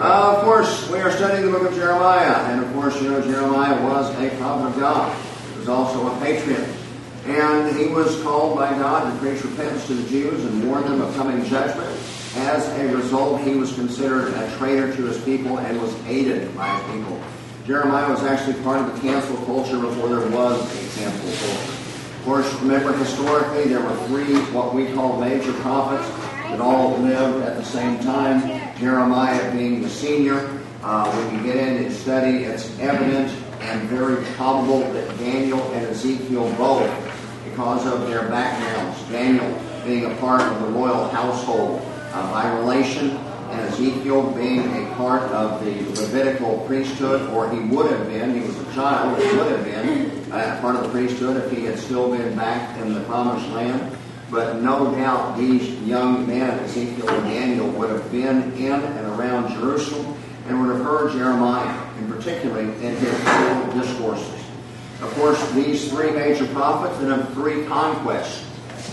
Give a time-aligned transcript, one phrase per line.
[0.00, 3.20] Uh, of course, we are studying the book of Jeremiah, and of course, you know
[3.20, 5.12] Jeremiah was a prophet of God.
[5.50, 6.68] He was also a patriot.
[7.26, 11.00] And he was called by God to preach repentance to the Jews and warn them
[11.00, 11.90] of coming judgment.
[12.36, 16.78] As a result, he was considered a traitor to his people and was hated by
[16.78, 17.20] his people.
[17.66, 21.72] Jeremiah was actually part of the cancel culture before there was a cancel culture.
[21.72, 26.08] Of course, remember historically there were three what we call major prophets
[26.50, 28.76] that all lived at the same time.
[28.78, 30.58] Jeremiah being the senior.
[30.82, 33.30] Uh, when you get in and study, it's evident
[33.60, 36.88] and very probable that Daniel and Ezekiel both,
[37.44, 41.80] because of their backgrounds, Daniel being a part of the royal household
[42.12, 43.10] uh, by relation,
[43.50, 48.46] and Ezekiel being a part of the Levitical priesthood, or he would have been, he
[48.46, 51.78] was a child, he would have been uh, part of the priesthood if he had
[51.78, 53.96] still been back in the promised land.
[54.30, 59.52] But no doubt these young men, Ezekiel and Daniel, would have been in and around
[59.54, 64.44] Jerusalem and would have heard Jeremiah, in particular in his oral discourses.
[65.00, 68.44] Of course, these three major prophets and of three conquests.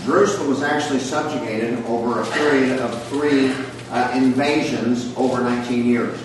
[0.04, 3.52] Jerusalem was actually subjugated over a period of three
[3.90, 6.18] uh, invasions over 19 years.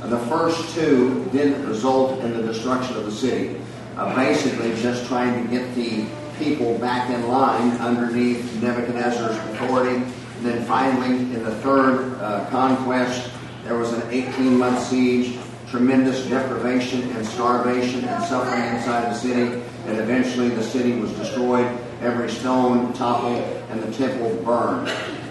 [0.00, 3.60] Uh, the first two didn't result in the destruction of the city,
[3.96, 6.06] uh, basically just trying to get the
[6.38, 9.96] people back in line underneath Nebuchadnezzar's authority.
[9.96, 13.30] And then finally, in the third uh, conquest,
[13.64, 19.62] there was an 18 month siege, tremendous deprivation and starvation and suffering inside the city,
[19.86, 21.66] and eventually the city was destroyed.
[22.00, 24.88] Every stone toppled and the temple burned.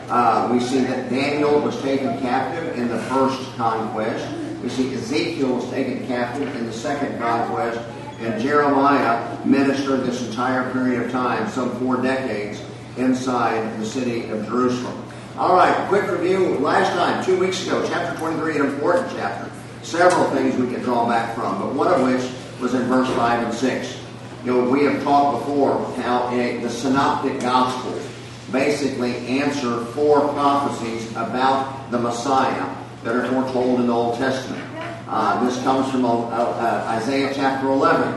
[0.10, 4.28] Uh, we see that Daniel was taken captive in the first conquest.
[4.62, 7.80] We see Ezekiel was taken captive in the second conquest.
[8.20, 12.62] And Jeremiah ministered this entire period of time, some four decades,
[12.98, 15.04] inside the city of Jerusalem.
[15.38, 16.60] All right, quick review.
[16.60, 19.52] Last time, two weeks ago, chapter 23, an important chapter.
[19.82, 23.48] Several things we can draw back from, but one of which was in verse 5
[23.48, 24.00] and 6.
[24.46, 28.08] You know, we have talked before how the synoptic gospels
[28.52, 34.73] basically answer four prophecies about the Messiah that are foretold in the Old Testament.
[35.08, 38.14] Uh, this comes from uh, uh, Isaiah chapter 11,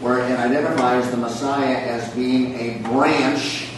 [0.00, 3.68] where it identifies the Messiah as being a branch,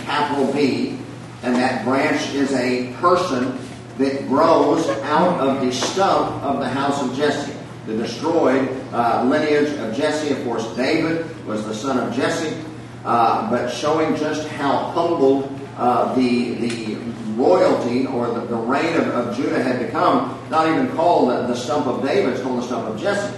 [0.00, 0.98] capital B,
[1.42, 3.58] and that branch is a person
[3.98, 7.52] that grows out of the stump of the house of Jesse.
[7.86, 12.56] The destroyed uh, lineage of Jesse, of course, David was the son of Jesse,
[13.04, 16.94] uh, but showing just how humbled uh, the, the
[17.38, 21.54] royalty or the, the reign of, of, Judah had become, not even called the, the
[21.54, 23.34] stump of David, it's called the stump of Jesse.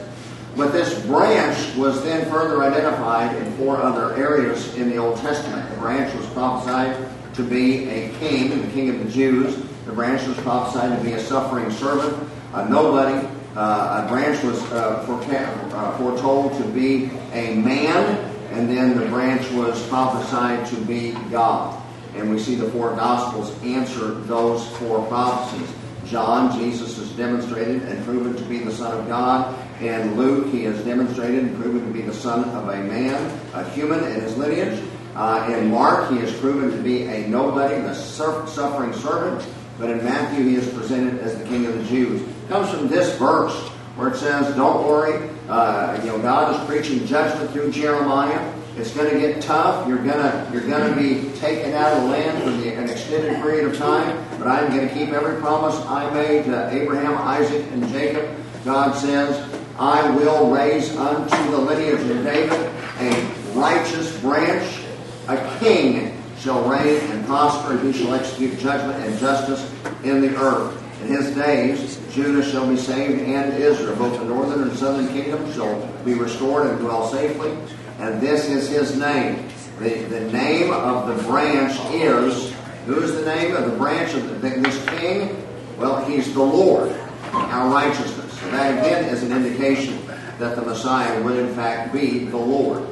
[0.57, 5.69] But this branch was then further identified in four other areas in the Old Testament.
[5.71, 6.97] The branch was prophesied
[7.35, 9.57] to be a king, the king of the Jews.
[9.87, 13.27] The branch was prophesied to be a suffering servant, a nobody.
[13.57, 18.17] Uh, a branch was uh, uh foretold to be a man,
[18.53, 21.81] and then the branch was prophesied to be God.
[22.17, 25.69] And we see the four Gospels answer those four prophecies.
[26.07, 29.55] John, Jesus is demonstrated and proven to be the Son of God.
[29.81, 33.69] And Luke, he is demonstrated and proven to be the son of a man, a
[33.71, 34.83] human in his lineage.
[35.15, 39.47] Uh, in Mark, he is proven to be a nobody, the suffering servant.
[39.79, 42.21] But in Matthew, he is presented as the King of the Jews.
[42.21, 43.57] It comes from this verse
[43.97, 48.95] where it says, "Don't worry, uh, you know God is preaching judgment through Jeremiah." It's
[48.95, 49.87] going to get tough.
[49.89, 52.89] You're going to you're going to be taken out of the land for the, an
[52.89, 54.25] extended period of time.
[54.39, 58.29] But I'm going to keep every promise I made to Abraham, Isaac, and Jacob.
[58.65, 64.83] God says, "I will raise unto the lineage of David a righteous branch,
[65.29, 69.71] a king." Shall reign and prosper, and he shall execute judgment and justice
[70.05, 70.75] in the earth.
[71.03, 73.95] In his days, Judah shall be saved, and Israel.
[73.97, 77.55] Both the northern and southern kingdom shall be restored and dwell safely
[78.01, 79.49] and this is his name.
[79.79, 82.53] The, the name of the branch is,
[82.87, 85.37] who is the name of the branch of the, this king?
[85.77, 86.91] Well, he's the Lord,
[87.33, 88.39] our righteousness.
[88.41, 89.99] So that again is an indication
[90.39, 92.83] that the Messiah would in fact be the Lord.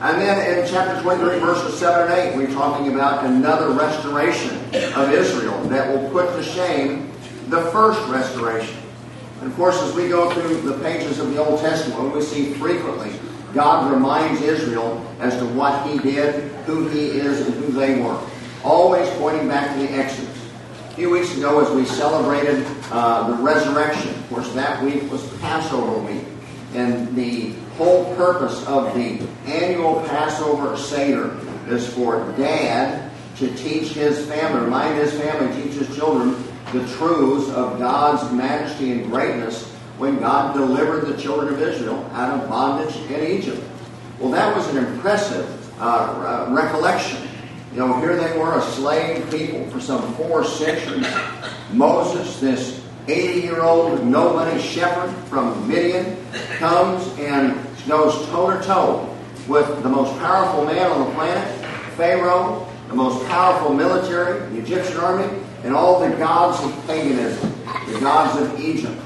[0.00, 4.56] And then in chapter 23, verses 7 and 8, we're talking about another restoration
[4.94, 7.10] of Israel that will put to shame
[7.48, 8.76] the first restoration.
[9.40, 12.54] And of course, as we go through the pages of the Old Testament, we see
[12.54, 13.12] frequently
[13.54, 18.20] God reminds Israel as to what he did, who he is, and who they were.
[18.64, 20.50] Always pointing back to the Exodus.
[20.90, 25.26] A few weeks ago, as we celebrated uh, the resurrection, of course, that week was
[25.38, 26.24] Passover week.
[26.74, 34.26] And the whole purpose of the annual Passover Seder is for dad to teach his
[34.26, 36.36] family, remind his family, teach his children
[36.72, 42.40] the truths of God's majesty and greatness when God delivered the children of Israel out
[42.40, 43.62] of bondage in Egypt.
[44.18, 47.28] Well, that was an impressive uh, recollection.
[47.72, 51.06] You know, here they were, a slave people for some four centuries.
[51.72, 56.16] Moses, this 80 year old nobody shepherd from Midian,
[56.58, 59.16] comes and goes toe to toe
[59.48, 61.46] with the most powerful man on the planet,
[61.96, 65.28] Pharaoh, the most powerful military, the Egyptian army,
[65.64, 67.52] and all the gods of paganism,
[67.92, 69.00] the gods of Egypt.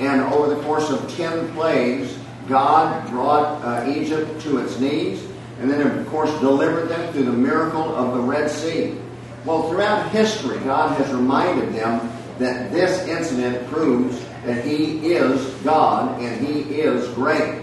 [0.00, 2.16] And over the course of 10 plagues,
[2.48, 5.22] God brought uh, Egypt to its knees,
[5.60, 8.98] and then, of course, delivered them through the miracle of the Red Sea.
[9.44, 16.20] Well, throughout history, God has reminded them that this incident proves that He is God
[16.20, 17.62] and He is great.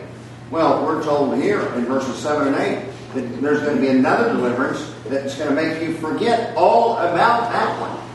[0.52, 2.86] Well, we're told here in verses 7 and 8
[3.16, 7.52] that there's going to be another deliverance that's going to make you forget all about
[7.52, 8.07] that one.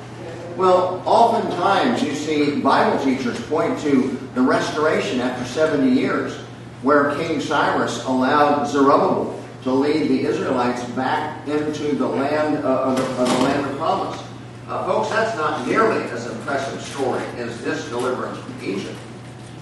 [0.56, 6.34] Well, oftentimes you see Bible teachers point to the restoration after 70 years,
[6.82, 13.22] where King Cyrus allowed Zerubbabel to lead the Israelites back into the land of, the,
[13.22, 14.22] of, the, land of promise.
[14.68, 18.98] Uh, folks, that's not nearly as impressive story as this deliverance from Egypt.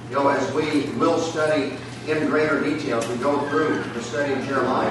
[0.08, 1.76] You know, as we will study
[2.08, 4.90] in greater detail as we go through the study of Jeremiah,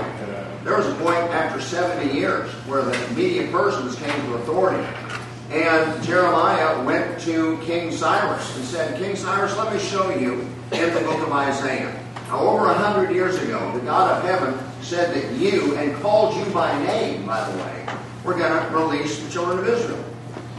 [0.64, 4.88] there was a point after 70 years where the Median Persians came to authority.
[5.52, 10.94] And Jeremiah went to King Cyrus and said, King Cyrus, let me show you in
[10.94, 12.00] the book of Isaiah.
[12.28, 16.38] Now, over a hundred years ago, the God of heaven said that you, and called
[16.38, 17.86] you by name, by the way,
[18.24, 20.06] were going to release the children of Israel.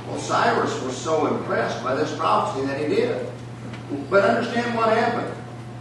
[0.08, 3.30] Well, Cyrus was so impressed by this prophecy that he did.
[4.10, 5.32] But understand what happened.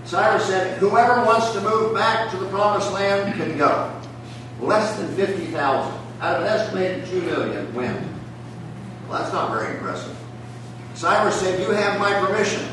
[0.04, 3.92] Cyrus said, whoever wants to move back to the promised land can go.
[4.62, 8.19] Less than 50,000 out of an estimated 2 million went.
[9.10, 10.16] Well, that's not very impressive.
[10.94, 12.64] Cyrus said, You have my permission.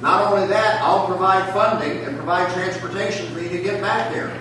[0.00, 4.36] Not only that, I'll provide funding and provide transportation for you to get back there.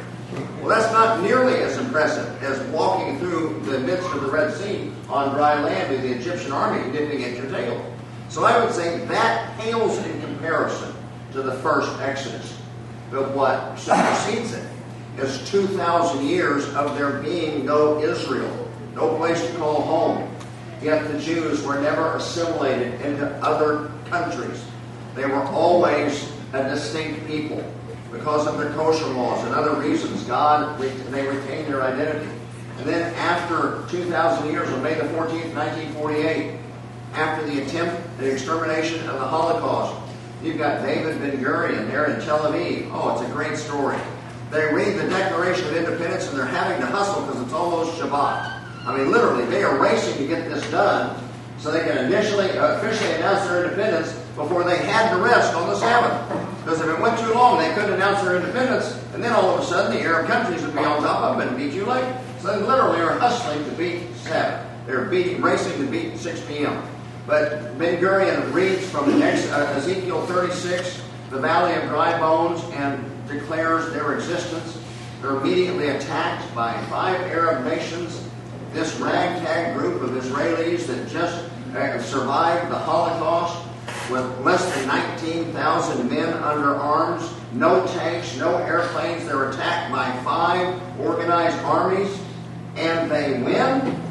[0.60, 4.92] Well, that's not nearly as impressive as walking through the midst of the Red Sea
[5.10, 7.96] on dry land with the Egyptian army dipping at your tail.
[8.30, 10.94] So I would say that pales in comparison
[11.34, 12.58] to the first Exodus.
[13.12, 14.68] But what supersedes it
[15.18, 20.37] is 2,000 years of there being no Israel, no place to call home.
[20.82, 24.64] Yet the Jews were never assimilated into other countries.
[25.16, 27.64] They were always a distinct people
[28.12, 30.24] because of the kosher laws and other reasons.
[30.24, 32.30] God, they retained their identity.
[32.78, 36.60] And then after 2,000 years, on May the 14th, 1948,
[37.14, 40.00] after the attempt, the extermination of the Holocaust,
[40.44, 42.90] you've got David Ben Gurion there in Tel Aviv.
[42.94, 43.98] Oh, it's a great story.
[44.52, 48.57] They read the Declaration of Independence and they're having to hustle because it's almost Shabbat.
[48.88, 51.22] I mean, literally, they are racing to get this done
[51.60, 55.68] so they can initially, uh, officially announce their independence before they had to rest on
[55.68, 56.64] the Sabbath.
[56.64, 59.62] Because if it went too long, they couldn't announce their independence, and then all of
[59.62, 62.16] a sudden the Arab countries would be on top of them and beat you late.
[62.40, 64.66] So they literally are hustling to beat Sabbath.
[64.86, 66.82] They're beating, racing to beat 6 p.m.
[67.26, 73.92] But Ben Gurion reads from uh, Ezekiel 36, the valley of dry bones, and declares
[73.92, 74.82] their existence.
[75.22, 78.27] They're immediately attacked by five Arab nations
[78.74, 81.44] this ragtag group of Israelis that just
[81.76, 83.66] uh, survived the Holocaust
[84.10, 89.26] with less than 19,000 men under arms, no tanks, no airplanes.
[89.26, 92.18] They're attacked by five organized armies,
[92.76, 94.02] and they win.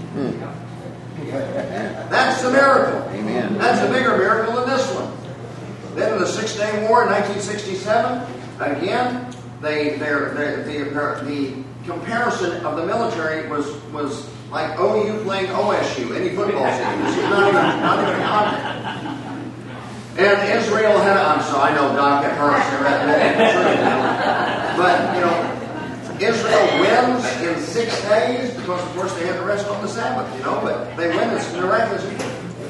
[2.10, 3.00] That's the miracle.
[3.10, 3.58] Amen.
[3.58, 5.12] That's a bigger miracle than this one.
[5.94, 12.64] Then in the Six Day War in 1967, again, they, they're, they're, the, the comparison
[12.66, 17.06] of the military was, was like OU playing OSU, any football team.
[17.06, 18.84] Is not even, not even contact.
[20.18, 22.62] And Israel had, I'm sorry, I know Doc got hurt.
[24.76, 25.36] But, you know,
[26.18, 30.34] Israel wins in six days because, of course, they had to rest on the Sabbath,
[30.38, 32.04] you know, but they win this miraculous.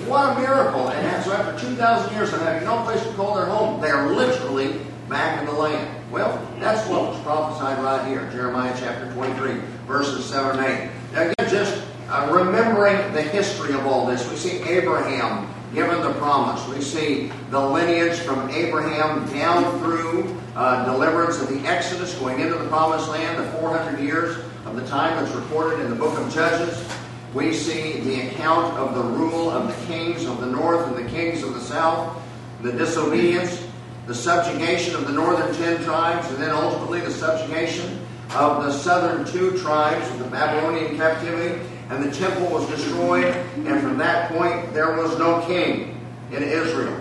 [0.09, 0.89] What a miracle.
[0.89, 4.09] And so after 2,000 years of having no place to call their home, they are
[4.11, 5.89] literally back in the land.
[6.11, 10.96] Well, that's what was prophesied right here, Jeremiah chapter 23, verses 7 and 8.
[11.17, 16.69] Again, just uh, remembering the history of all this, we see Abraham given the promise.
[16.69, 22.59] We see the lineage from Abraham down through uh, deliverance of the Exodus, going into
[22.59, 26.31] the promised land, the 400 years of the time that's recorded in the book of
[26.35, 26.87] Judges.
[27.33, 31.11] We see the account of the rule of the kings of the north and the
[31.11, 32.23] kings of the south,
[32.61, 33.67] the disobedience,
[34.07, 39.25] the subjugation of the northern ten tribes, and then ultimately the subjugation of the southern
[39.27, 44.73] two tribes of the Babylonian captivity, and the temple was destroyed, and from that point
[44.75, 45.93] there was no king.
[46.33, 47.01] in Israel.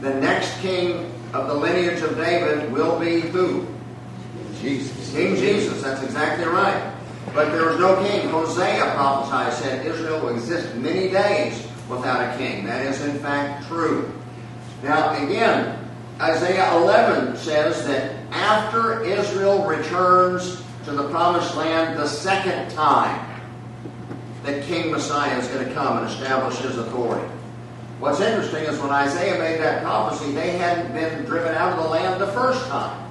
[0.00, 3.66] The next king of the lineage of David will be who?
[4.60, 5.12] Jesus.
[5.12, 5.80] King Jesus.
[5.82, 6.92] That's exactly right.
[7.34, 8.28] But there was no king.
[8.30, 12.64] Hosea prophesied, said Israel will exist many days without a king.
[12.64, 14.10] That is, in fact, true.
[14.82, 15.78] Now, again,
[16.20, 23.24] Isaiah 11 says that after Israel returns to the promised land the second time,
[24.44, 27.26] that King Messiah is going to come and establish his authority.
[27.98, 31.90] What's interesting is when Isaiah made that prophecy, they hadn't been driven out of the
[31.90, 33.10] land the first time.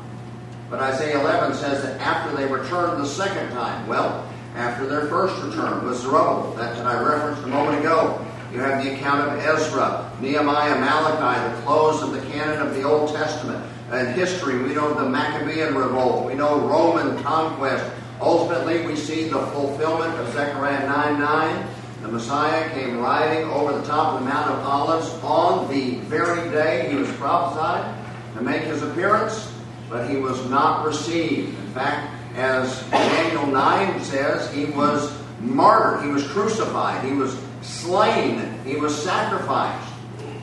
[0.69, 5.41] But Isaiah 11 says that after they returned the second time, well, after their first
[5.43, 8.25] return was Zerubbabel, that, that I referenced a moment ago.
[8.51, 12.83] You have the account of Ezra, Nehemiah, Malachi, the close of the canon of the
[12.83, 13.63] Old Testament.
[13.91, 17.89] In history, we know the Maccabean revolt, we know Roman conquest.
[18.20, 21.67] Ultimately, we see the fulfillment of Zechariah 9 9.
[22.01, 26.50] The Messiah came riding over the top of the Mount of Olives on the very
[26.51, 27.96] day he was prophesied
[28.36, 29.53] to make his appearance
[29.89, 31.58] but he was not received.
[31.58, 38.60] In fact, as Daniel 9 says, he was martyred, he was crucified, he was slain,
[38.65, 39.94] he was sacrificed.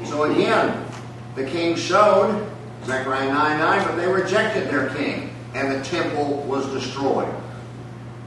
[0.04, 0.84] So again,
[1.34, 2.50] the king showed,
[2.86, 7.32] Zechariah 9 9, but they rejected their king, and the temple was destroyed.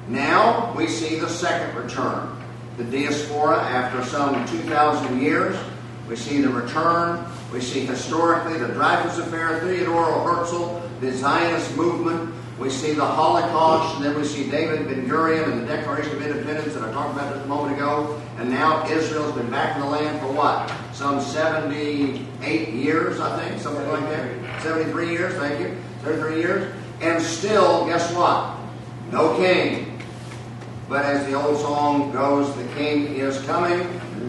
[0.07, 2.33] Now we see the second return.
[2.77, 5.57] The diaspora, after some 2,000 years,
[6.07, 7.25] we see the return.
[7.51, 12.33] We see historically the Dreyfus Affair, Theodore Herzl, the Zionist movement.
[12.59, 16.21] We see the Holocaust, and then we see David Ben Gurion and the Declaration of
[16.21, 18.19] Independence that I talked about just a moment ago.
[18.37, 20.71] And now Israel's been back in the land for what?
[20.97, 24.63] Some 78 years, I think, something like that.
[24.63, 25.77] 73 years, thank you.
[26.01, 26.75] 73 years.
[27.01, 28.57] And still, guess what?
[29.11, 30.01] No king.
[30.89, 33.77] But as the old song goes, the king is coming.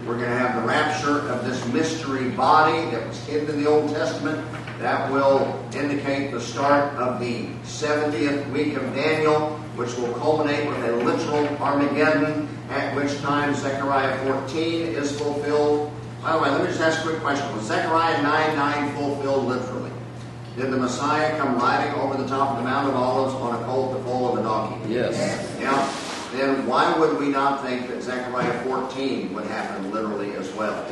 [0.06, 3.70] We're going to have the rapture of this mystery body that was hidden in the
[3.70, 4.46] Old Testament
[4.78, 10.84] that will indicate the start of the 70th week of Daniel, which will culminate with
[10.84, 15.94] a literal Armageddon, at which time Zechariah 14 is fulfilled.
[16.22, 17.54] By the way, let me just ask a quick question.
[17.56, 19.92] Was Zechariah 9 9 fulfilled literally?
[20.56, 23.64] Did the Messiah come riding over the top of the Mount of Olives on a
[23.64, 24.92] colt the foal of a donkey?
[24.92, 25.14] Yes.
[25.60, 25.92] Yeah.
[26.32, 30.84] Then why would we not think that Zechariah 14 would happen literally as well?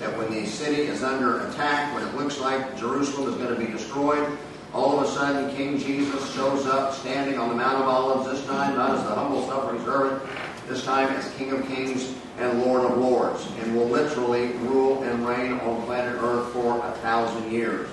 [0.00, 3.60] that when the city is under attack, when it looks like Jerusalem is going to
[3.60, 4.26] be destroyed,
[4.72, 8.46] all of a sudden King Jesus shows up standing on the Mount of Olives, this
[8.46, 10.22] time not as the humble suffering servant,
[10.70, 15.26] this time as King of Kings and Lord of Lords, and will literally rule and
[15.26, 17.88] reign on planet Earth for a thousand years.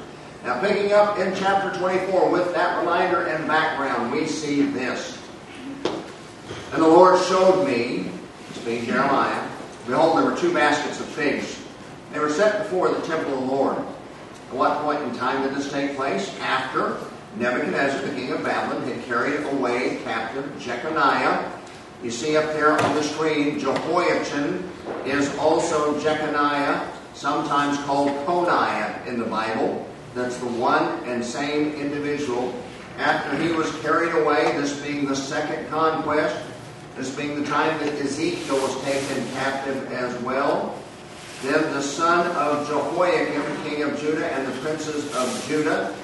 [0.45, 5.17] Now, picking up in chapter 24 with that reminder and background, we see this.
[6.71, 8.11] And the Lord showed me,
[8.53, 9.49] speaking Jeremiah,
[9.87, 11.59] behold, there were two baskets of figs
[12.13, 13.77] they were set before the temple of the Lord.
[13.77, 16.33] At what point in time did this take place?
[16.39, 16.97] After
[17.35, 21.51] Nebuchadnezzar, the king of Babylon, had carried away captive Jeconiah.
[22.03, 24.69] You see up there on the screen, Jehoiachin
[25.05, 29.87] is also Jeconiah, sometimes called Coniah in the Bible.
[30.13, 32.53] That's the one and same individual.
[32.99, 36.35] After he was carried away, this being the second conquest,
[36.95, 40.79] this being the time that Ezekiel was taken captive as well.
[41.43, 45.95] Then the son of Jehoiakim, king of Judah, and the princes of Judah,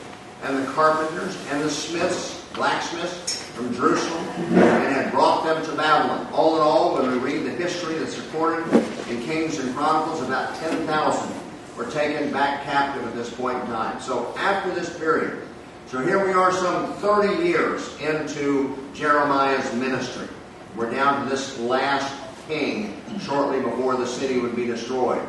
[0.43, 6.27] and the carpenters, and the smiths, blacksmiths from Jerusalem, and had brought them to Babylon.
[6.33, 8.65] All in all, when we read the history that's recorded
[9.09, 11.33] in Kings and Chronicles, about 10,000
[11.77, 13.99] were taken back captive at this point in time.
[13.99, 15.41] So after this period,
[15.87, 20.27] so here we are some 30 years into Jeremiah's ministry.
[20.75, 22.13] We're down to this last
[22.47, 25.21] king shortly before the city would be destroyed.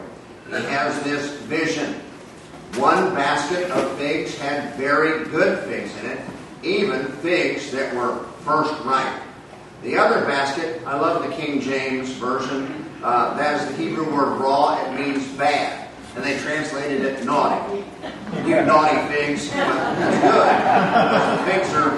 [0.49, 1.95] He has this vision.
[2.77, 6.21] One basket of figs had very good figs in it,
[6.65, 9.23] even figs that were first ripe.
[9.83, 12.87] The other basket, I love the King James Version.
[13.03, 14.83] Uh, that is the Hebrew word raw.
[14.85, 15.91] It means bad.
[16.17, 17.85] And they translated it naughty.
[18.47, 19.51] You naughty figs.
[19.51, 21.53] That's good.
[21.53, 21.91] Figs are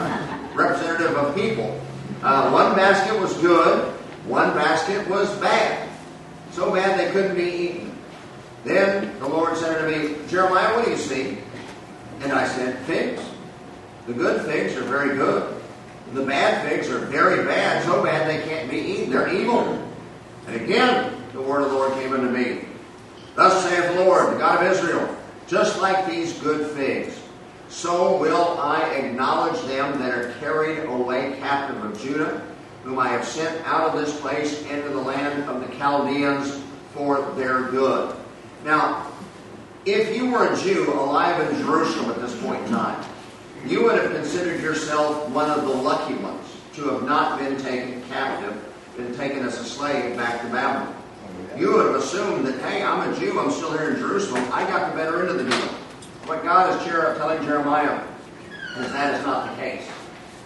[0.54, 1.80] representative of people.
[2.22, 3.92] Uh, one basket was good.
[4.26, 5.88] One basket was bad,
[6.50, 7.98] so bad they couldn't be eaten.
[8.64, 11.38] Then the Lord said to me, Jeremiah, what do you see?
[12.22, 13.22] And I said, Figs.
[14.06, 15.54] The good figs are very good.
[16.12, 19.10] The bad figs are very bad, so bad they can't be eaten.
[19.10, 19.82] They're evil.
[20.46, 22.60] And again, the word of the Lord came unto me.
[23.34, 25.16] Thus saith the Lord, the God of Israel,
[25.48, 27.20] just like these good figs,
[27.68, 32.42] so will I acknowledge them that are carried away captive of Judah
[32.86, 36.62] whom I have sent out of this place into the land of the Chaldeans
[36.94, 38.14] for their good.
[38.64, 39.10] Now,
[39.84, 43.04] If you were a Jew alive in Jerusalem at this point in time,
[43.70, 48.02] you would have considered yourself one of the lucky ones to have not been taken
[48.08, 48.54] captive,
[48.96, 50.94] been taken as a slave back to Babylon.
[51.56, 54.64] You would have assumed that, hey, I'm a Jew, I'm still here in Jerusalem, I
[54.64, 55.68] got the better end of the deal.
[56.26, 56.86] What God is
[57.18, 58.02] telling Jeremiah
[58.78, 59.88] is that is not the case.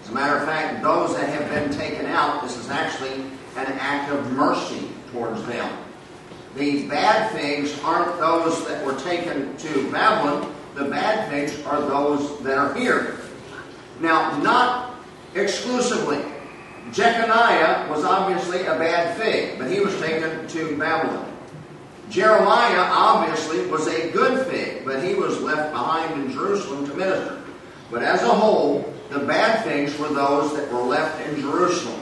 [0.03, 3.23] As a matter of fact, those that have been taken out, this is actually
[3.57, 5.77] an act of mercy towards them.
[6.57, 10.55] The bad things aren't those that were taken to Babylon.
[10.75, 13.17] The bad figs are those that are here.
[14.01, 14.95] Now, not
[15.35, 16.23] exclusively.
[16.93, 21.27] Jeconiah was obviously a bad fig, but he was taken to Babylon.
[22.09, 27.41] Jeremiah obviously was a good fig, but he was left behind in Jerusalem to minister.
[27.91, 32.01] But as a whole, the bad figs were those that were left in Jerusalem,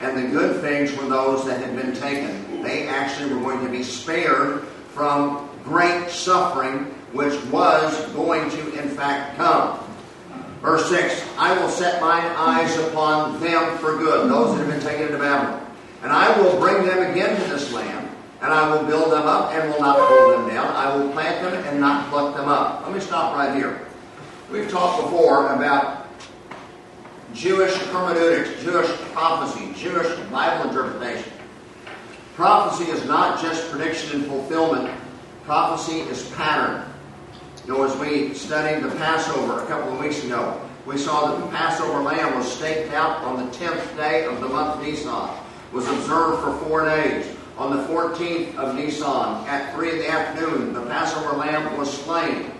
[0.00, 2.62] and the good figs were those that had been taken.
[2.62, 4.62] They actually were going to be spared
[4.94, 9.78] from great suffering, which was going to, in fact, come.
[10.62, 14.80] Verse 6 I will set mine eyes upon them for good, those that have been
[14.80, 15.64] taken into Babylon.
[16.02, 18.08] And I will bring them again to this land,
[18.40, 20.66] and I will build them up and will not pull them down.
[20.74, 22.84] I will plant them and not pluck them up.
[22.84, 23.86] Let me stop right here.
[24.50, 26.06] We've talked before about
[27.34, 31.32] Jewish hermeneutics, Jewish prophecy, Jewish Bible interpretation.
[32.34, 34.90] Prophecy is not just prediction and fulfillment.
[35.44, 36.87] Prophecy is pattern.
[37.68, 41.44] You know, as we studied the Passover a couple of weeks ago, we saw that
[41.44, 45.28] the Passover lamb was staked out on the 10th day of the month Nisan,
[45.70, 47.26] was observed for four days.
[47.58, 52.52] On the 14th of Nisan, at 3 in the afternoon, the Passover lamb was slain.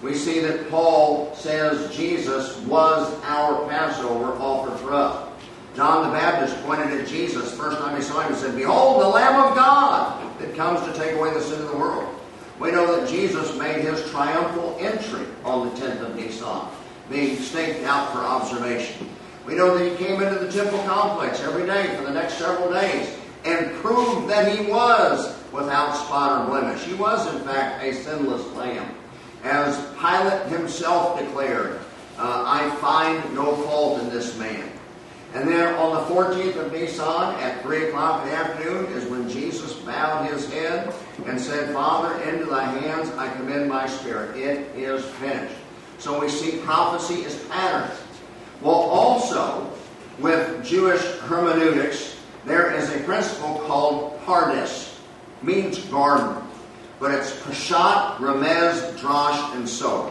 [0.00, 5.28] We see that Paul says Jesus was our Passover offered for us.
[5.74, 9.08] John the Baptist pointed at Jesus first time he saw him and said, Behold, the
[9.08, 12.13] Lamb of God that comes to take away the sin of the world.
[12.60, 16.68] We know that Jesus made his triumphal entry on the 10th of Nisan,
[17.10, 19.08] being staked out for observation.
[19.46, 22.72] We know that he came into the temple complex every day for the next several
[22.72, 26.82] days and proved that he was without spot or blemish.
[26.84, 28.94] He was, in fact, a sinless lamb.
[29.42, 31.78] As Pilate himself declared,
[32.18, 34.70] uh, I find no fault in this man.
[35.34, 39.28] And then on the 14th of Nisan at 3 o'clock in the afternoon is when
[39.28, 40.94] Jesus bowed his head
[41.26, 44.36] and said, Father, into thy hands I commend my spirit.
[44.36, 45.54] It is finished.
[45.98, 47.98] Sod we see prophecy as patterns.
[48.60, 49.70] Well, also,
[50.18, 54.98] with Jewish hermeneutics, there is a principle called pardes,
[55.42, 56.42] means garden.
[57.00, 60.10] But it's Peshat, Remez, Drash, and So.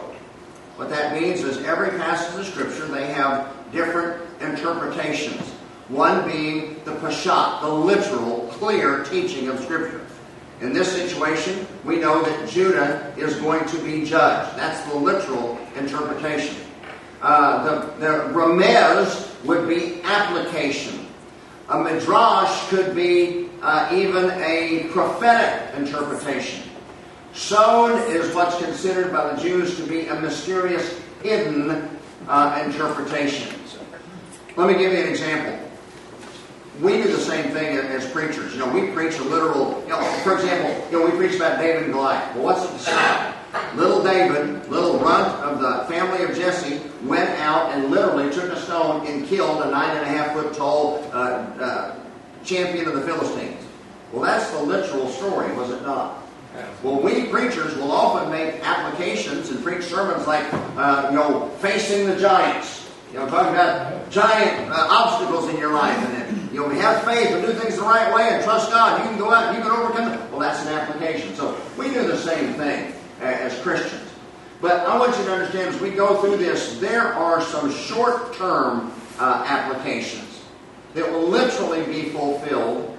[0.76, 5.40] What that means is every passage of Scripture, they have different interpretations.
[5.88, 10.03] One being the Peshat, the literal, clear teaching of Scripture.
[10.64, 14.56] In this situation, we know that Judah is going to be judged.
[14.56, 16.56] That's the literal interpretation.
[17.20, 21.06] Uh, the, the remez would be application.
[21.68, 26.62] A midrash could be uh, even a prophetic interpretation.
[27.34, 31.90] Sod is what's considered by the Jews to be a mysterious, hidden
[32.26, 33.54] uh, interpretation.
[34.56, 35.63] Let me give you an example.
[36.80, 38.52] We do the same thing as preachers.
[38.52, 41.58] You know, we preach a literal, you know, for example, you know, we preach about
[41.58, 42.34] David and Goliath.
[42.34, 43.32] Well, what's it say?
[43.76, 48.60] Little David, little runt of the family of Jesse, went out and literally took a
[48.60, 51.96] stone and killed a nine and a half foot tall uh, uh,
[52.44, 53.62] champion of the Philistines.
[54.12, 56.24] Well, that's the literal story, was it not?
[56.82, 62.06] Well, we preachers will often make applications and preach sermons like, uh, you know, facing
[62.06, 62.88] the giants.
[63.12, 67.02] You know, talking about giant uh, obstacles in your life, and then you know, have
[67.02, 69.02] faith and do things the right way and trust God.
[69.02, 70.30] You can go out and you can overcome it.
[70.30, 71.34] Well, that's an application.
[71.34, 74.08] So we do the same thing as Christians.
[74.60, 78.92] But I want you to understand as we go through this, there are some short-term
[79.18, 80.44] uh, applications
[80.94, 82.96] that will literally be fulfilled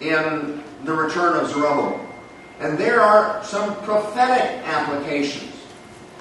[0.00, 2.04] in the return of Zerubbabel.
[2.58, 5.52] And there are some prophetic applications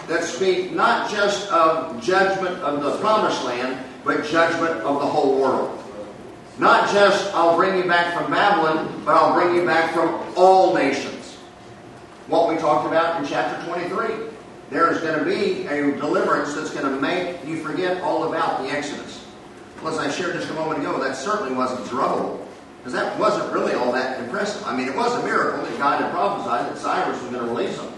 [0.08, 5.42] that speak not just of judgment of the promised land, but judgment of the whole
[5.42, 5.83] world.
[6.60, 10.76] Not just, I'll bring you back from Babylon, but I'll bring you back from all
[10.76, 11.36] nations.
[12.28, 14.30] What we talked about in chapter 23.
[14.70, 18.62] There is going to be a deliverance that's going to make you forget all about
[18.62, 19.26] the Exodus.
[19.86, 22.48] As I shared just a moment ago, that certainly wasn't Zerubbabel.
[22.78, 24.66] Because that wasn't really all that impressive.
[24.66, 27.54] I mean, it was a miracle that God had prophesied that Cyrus was going to
[27.54, 27.92] release them.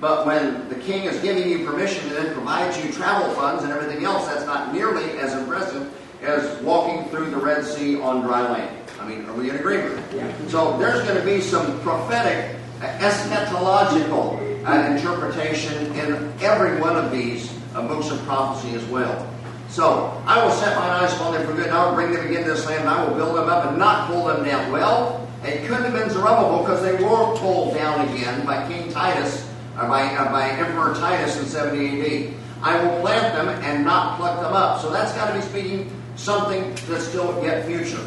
[0.00, 3.72] But when the king is giving you permission to then provide you travel funds and
[3.72, 8.42] everything else, that's not nearly as impressive as walking through the Red Sea on dry
[8.42, 8.76] land.
[9.00, 10.04] I mean, are we in agreement?
[10.14, 10.32] Yeah.
[10.48, 17.50] So there's going to be some prophetic, eschatological uh, interpretation in every one of these
[17.74, 19.26] uh, books of prophecy as well.
[19.68, 22.26] So I will set my eyes upon them for good, and I will bring them
[22.26, 24.70] again to this land, and I will build them up and not pull them down.
[24.72, 29.48] Well, it couldn't have been Zerubbabel because they were pulled down again by King Titus,
[29.76, 32.34] or by, uh, by Emperor Titus in 70 AD.
[32.62, 34.82] I will plant them and not pluck them up.
[34.82, 38.06] So that's got to be speaking something that's still yet future.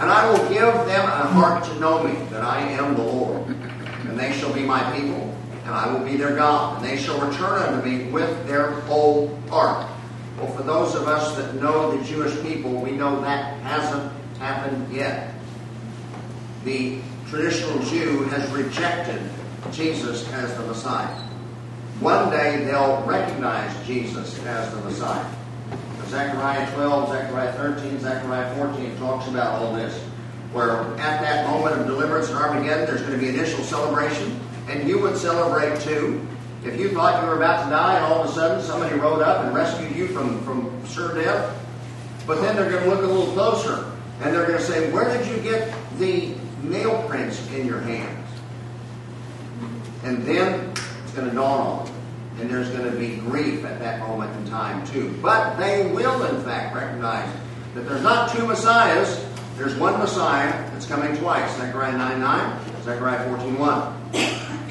[0.00, 3.46] And I will give them a heart to know me, that I am the Lord.
[3.46, 6.76] And they shall be my people, and I will be their God.
[6.76, 9.88] And they shall return unto me with their whole heart.
[10.36, 14.92] Well, for those of us that know the Jewish people, we know that hasn't happened
[14.92, 15.34] yet.
[16.64, 16.98] The
[17.28, 19.20] traditional Jew has rejected
[19.72, 21.14] Jesus as the Messiah.
[22.00, 25.37] One day they'll recognize Jesus as the Messiah.
[26.08, 29.98] Zechariah 12, Zechariah 13, Zechariah 14 talks about all this.
[30.52, 34.88] Where at that moment of deliverance in Armageddon, there's going to be initial celebration, and
[34.88, 36.26] you would celebrate too.
[36.64, 39.20] If you thought you were about to die, and all of a sudden somebody rode
[39.20, 41.54] up and rescued you from, from sure death,
[42.26, 43.92] but then they're going to look a little closer,
[44.22, 48.28] and they're going to say, Where did you get the nail prints in your hands?
[50.04, 50.70] And then
[51.04, 51.97] it's going to dawn on them.
[52.40, 55.18] And there's going to be grief at that moment in time, too.
[55.20, 57.28] But they will, in fact, recognize
[57.74, 59.24] that there's not two Messiahs.
[59.56, 61.56] There's one Messiah that's coming twice.
[61.56, 63.98] Zechariah 9 9, Zechariah 14 1.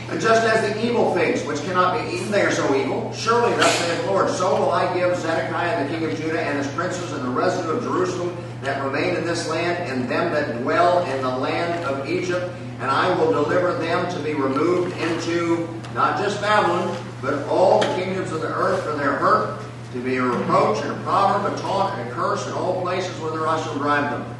[0.09, 3.11] And just as the evil figs, which cannot be eaten, they are so evil.
[3.11, 6.57] Surely, thus saith the Lord, so will I give Zedekiah the king of Judah and
[6.57, 10.61] his princes and the residue of Jerusalem that remain in this land, and them that
[10.61, 12.49] dwell in the land of Egypt,
[12.79, 17.87] and I will deliver them to be removed into not just Babylon, but all the
[17.95, 19.59] kingdoms of the earth for their hurt,
[19.93, 23.17] to be a reproach and a proverb, a taunt and a curse in all places
[23.19, 24.35] whither I shall drive them.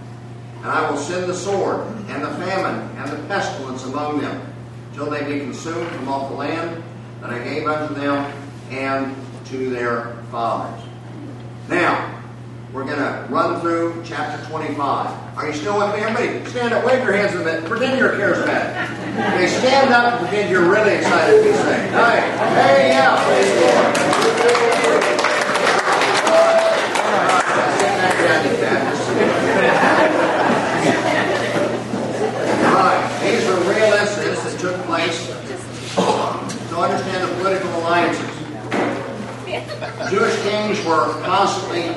[0.58, 4.54] And I will send the sword, and the famine, and the pestilence among them,
[4.94, 6.84] till they be consumed from off the land
[7.22, 8.34] that I gave unto them
[8.70, 10.84] and to their fathers.
[11.70, 12.17] Now,
[12.78, 15.36] we're going to run through chapter 25.
[15.36, 16.02] Are you still with me?
[16.02, 18.70] Everybody, stand up, wave your hands a bit, pretend you're charismatic.
[19.34, 21.96] Okay, stand up and pretend you're really excited to be saved.
[21.96, 22.22] All right,
[22.54, 23.98] hey, yeah, praise the Lord.
[32.62, 35.18] All right, these are real incidents that took place
[35.98, 38.38] um, to understand the political alliances.
[40.12, 41.90] Jewish kings were constantly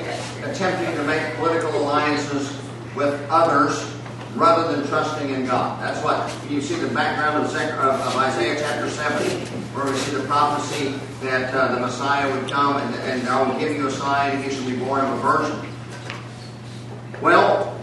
[0.60, 2.54] attempting to make political alliances
[2.94, 3.96] with others
[4.34, 5.80] rather than trusting in God.
[5.80, 11.00] That's what you see the background of, Isaiah chapter 7, where we see the prophecy
[11.22, 14.50] that uh, the Messiah would come and, and I will give you a sign, he
[14.50, 15.72] shall be born of a virgin.
[17.22, 17.74] Well,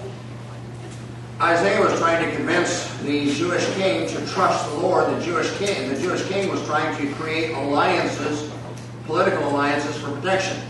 [1.41, 5.07] Isaiah was trying to convince the Jewish king to trust the Lord.
[5.19, 8.51] The Jewish king, the Jewish king was trying to create alliances,
[9.07, 10.61] political alliances for protection.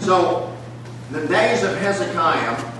[0.00, 0.49] So,
[1.10, 2.72] the days of Hezekiah,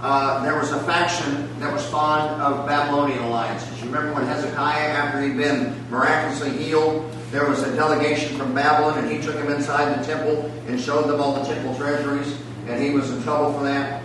[0.00, 3.80] uh, there was a faction that was fond of Babylonian alliances.
[3.80, 8.98] You remember when Hezekiah, after he'd been miraculously healed, there was a delegation from Babylon,
[8.98, 12.82] and he took him inside the temple and showed them all the temple treasuries, and
[12.82, 14.02] he was in trouble for that.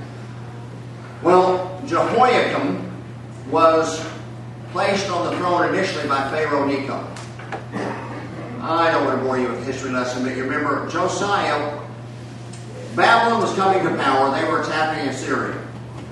[1.22, 2.90] Well, Jehoiakim
[3.52, 4.06] was
[4.72, 7.06] placed on the throne initially by Pharaoh Necho.
[8.62, 11.83] I don't want to bore you with history lesson, but you remember Josiah,
[12.96, 14.30] Babylon was coming to power.
[14.40, 15.60] They were attacking Assyria.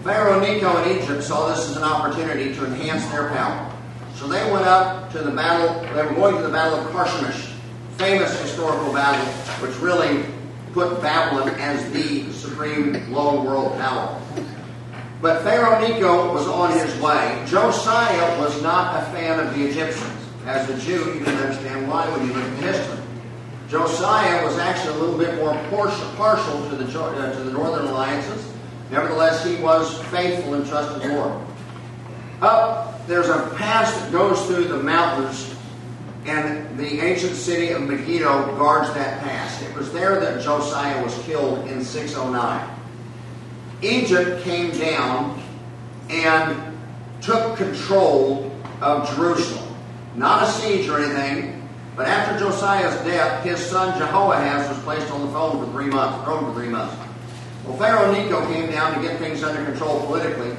[0.03, 3.71] Pharaoh Necho in Egypt saw this as an opportunity to enhance their power.
[4.15, 7.53] So they went up to the battle, they were going to the Battle of Carchemish,
[7.97, 9.25] famous historical battle,
[9.65, 10.25] which really
[10.73, 14.19] put Babylon as the supreme low world power.
[15.21, 17.43] But Pharaoh Necho was on his way.
[17.47, 20.27] Josiah was not a fan of the Egyptians.
[20.45, 22.97] As a Jew, you can understand why when you look at history.
[23.71, 28.51] Josiah was actually a little bit more partial to the, uh, to the northern alliances.
[28.91, 31.41] Nevertheless, he was faithful and trusted Lord.
[32.41, 35.55] Up, there's a pass that goes through the mountains,
[36.25, 39.61] and the ancient city of Megiddo guards that pass.
[39.61, 42.69] It was there that Josiah was killed in 609.
[43.81, 45.41] Egypt came down
[46.09, 46.77] and
[47.21, 49.73] took control of Jerusalem.
[50.15, 51.60] Not a siege or anything,
[51.95, 56.23] but after Josiah's death, his son Jehoahaz was placed on the throne for three months,
[56.23, 56.95] throne for three months.
[57.65, 60.55] Well, Pharaoh Necho came down to get things under control politically.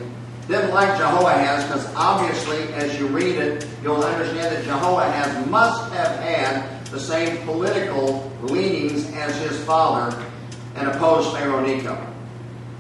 [0.49, 6.19] Didn't like Jehoahaz because obviously, as you read it, you'll understand that Jehoahaz must have
[6.21, 10.15] had the same political leanings as his father
[10.75, 11.97] and opposed Pharaoh Necho.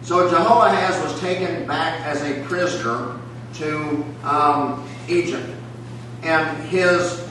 [0.03, 3.19] So Jehoahaz was taken back as a prisoner
[3.55, 5.49] to um, Egypt.
[6.23, 7.21] And his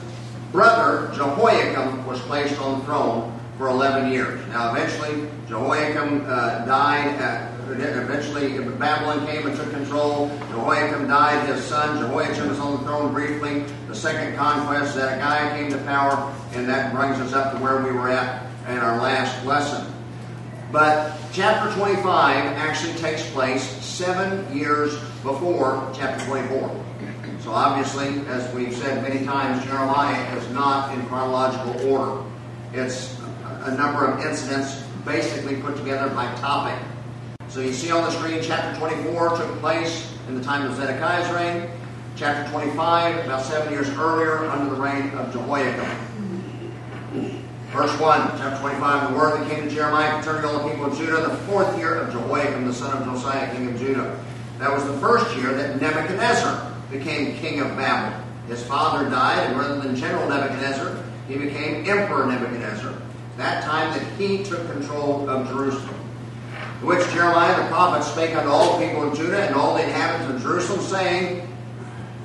[0.52, 4.46] brother Jehoiakim was placed on the throne for 11 years.
[4.48, 7.16] Now, eventually, Jehoiakim uh, died.
[7.20, 10.28] At, eventually, Babylon came and took control.
[10.50, 11.48] Jehoiakim died.
[11.48, 13.64] His son Jehoiachin was on the throne briefly.
[13.88, 17.92] The second conquest, guy came to power, and that brings us up to where we
[17.92, 19.92] were at in our last lesson.
[20.70, 26.81] But chapter 25 actually takes place seven years before chapter 24.
[27.42, 32.22] So obviously, as we've said many times, Jeremiah is not in chronological order.
[32.72, 33.18] It's
[33.64, 36.78] a number of incidents basically put together by topic.
[37.48, 41.28] So you see on the screen, chapter 24 took place in the time of Zedekiah's
[41.34, 41.68] reign.
[42.14, 45.84] Chapter 25, about seven years earlier, under the reign of Jehoiakim.
[47.72, 50.96] Verse 1, chapter 25, the word that came to Jeremiah concerning all the people of
[50.96, 54.24] Judah, the fourth year of Jehoiakim, the son of Josiah, king of Judah.
[54.60, 58.22] That was the first year that Nebuchadnezzar became king of Babylon.
[58.48, 62.94] His father died, and rather than General Nebuchadnezzar, he became Emperor Nebuchadnezzar.
[63.38, 65.94] That time that he took control of Jerusalem.
[66.80, 69.84] To which Jeremiah the prophet spake unto all the people of Judah and all the
[69.84, 71.48] inhabitants of Jerusalem, saying,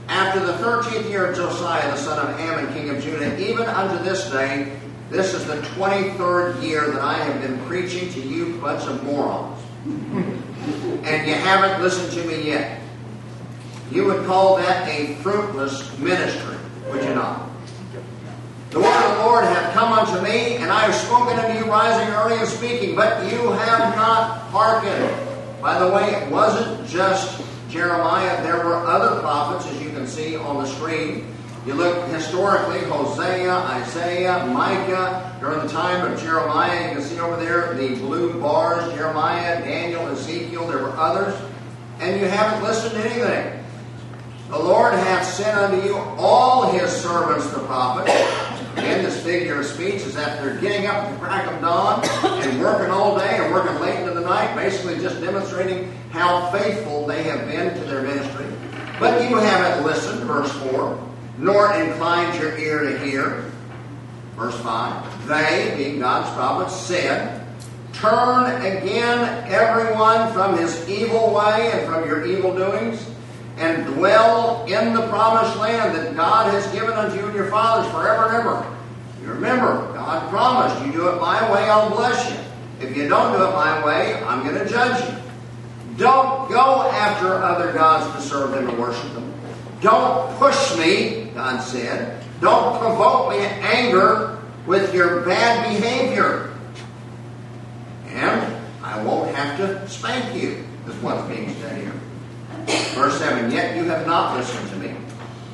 [0.09, 4.03] After the thirteenth year of Josiah the son of Amon, king of Judah, even unto
[4.03, 4.77] this day,
[5.09, 9.61] this is the twenty-third year that I have been preaching to you bunch of morons.
[9.85, 12.81] and you haven't listened to me yet.
[13.91, 16.57] You would call that a fruitless ministry,
[16.91, 17.49] would you not?
[18.69, 21.71] The word of the Lord hath come unto me, and I have spoken unto you
[21.71, 25.61] rising early and speaking, but you have not hearkened.
[25.61, 30.35] By the way, it wasn't just Jeremiah, there were other prophets, as you can see
[30.35, 31.33] on the screen.
[31.65, 37.35] You look historically, Hosea, Isaiah, Micah, during the time of Jeremiah, you can see over
[37.35, 41.35] there the blue bars, Jeremiah, Daniel, Ezekiel, there were others.
[41.99, 43.63] And you haven't listened to anything.
[44.49, 48.13] The Lord hath sent unto you all his servants the prophets.
[48.77, 52.01] Again, this figure of speech is that they're getting up at the crack of dawn
[52.23, 57.05] and working all day and working late into the night, basically just demonstrating how faithful
[57.05, 58.45] they have been to their ministry.
[59.01, 60.97] But you haven't listened, verse 4,
[61.39, 63.51] nor inclined your ear to hear.
[64.37, 65.27] Verse 5.
[65.27, 67.45] They, being God's prophets, said,
[67.91, 73.05] Turn again everyone from his evil way and from your evil doings
[73.57, 77.91] and dwell in the promised land that God has given unto you and your fathers
[77.91, 78.75] forever and ever.
[79.21, 82.37] You remember, God promised, you do it my way, I'll bless you.
[82.79, 85.15] If you don't do it my way, I'm going to judge you.
[85.97, 89.33] Don't go after other gods to serve them and worship them.
[89.81, 92.23] Don't push me, God said.
[92.39, 96.53] Don't provoke me to anger with your bad behavior.
[98.09, 101.93] And I won't have to spank you, is what's being said here.
[102.67, 104.95] Verse 7 Yet you have not listened to me,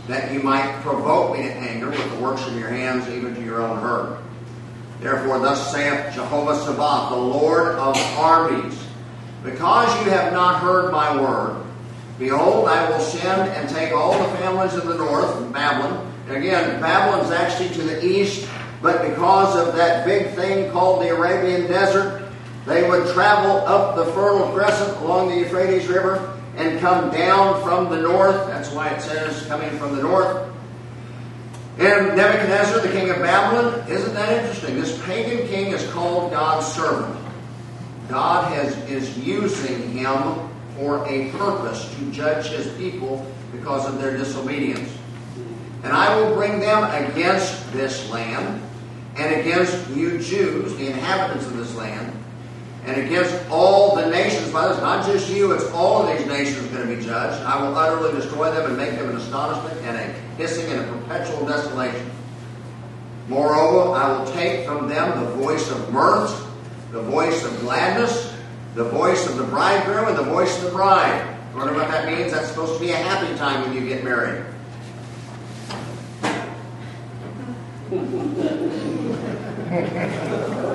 [0.07, 3.43] that you might provoke me to anger with the works of your hands, even to
[3.43, 4.19] your own hurt.
[4.99, 8.87] Therefore, thus saith Jehovah Sabaoth, the Lord of armies,
[9.43, 11.61] because you have not heard my word,
[12.17, 16.09] behold, I will send and take all the families of the north, Babylon.
[16.29, 18.47] Again, Babylon's actually to the east,
[18.81, 22.31] but because of that big thing called the Arabian Desert,
[22.65, 27.89] they would travel up the Fertile Crescent along the Euphrates River and come down from
[27.89, 28.47] the north.
[28.47, 30.49] That's why it says coming from the north.
[31.79, 34.79] And Nebuchadnezzar, the king of Babylon, isn't that interesting?
[34.79, 37.19] This pagan king is called God's servant.
[38.09, 44.15] God has, is using him for a purpose to judge his people because of their
[44.15, 44.95] disobedience.
[45.83, 48.61] And I will bring them against this land
[49.15, 52.22] and against you Jews, the inhabitants of this land,
[52.85, 56.67] and against all the nations by this, not just you, it's all of these nations
[56.67, 57.41] going to be judged.
[57.45, 60.91] I will utterly destroy them and make them an astonishment and a hissing and a
[60.91, 62.11] perpetual desolation.
[63.29, 66.45] Moreover, I will take from them the voice of mirth,
[66.91, 68.35] the voice of gladness,
[68.75, 71.29] the voice of the bridegroom, and the voice of the bride.
[71.55, 72.33] Wonder what that means?
[72.33, 74.43] That's supposed to be a happy time when you get married.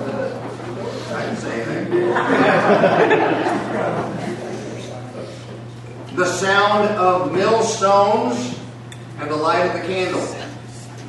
[1.19, 1.91] I say anything.
[6.17, 8.59] the sound of millstones
[9.19, 10.21] and the light of the candle.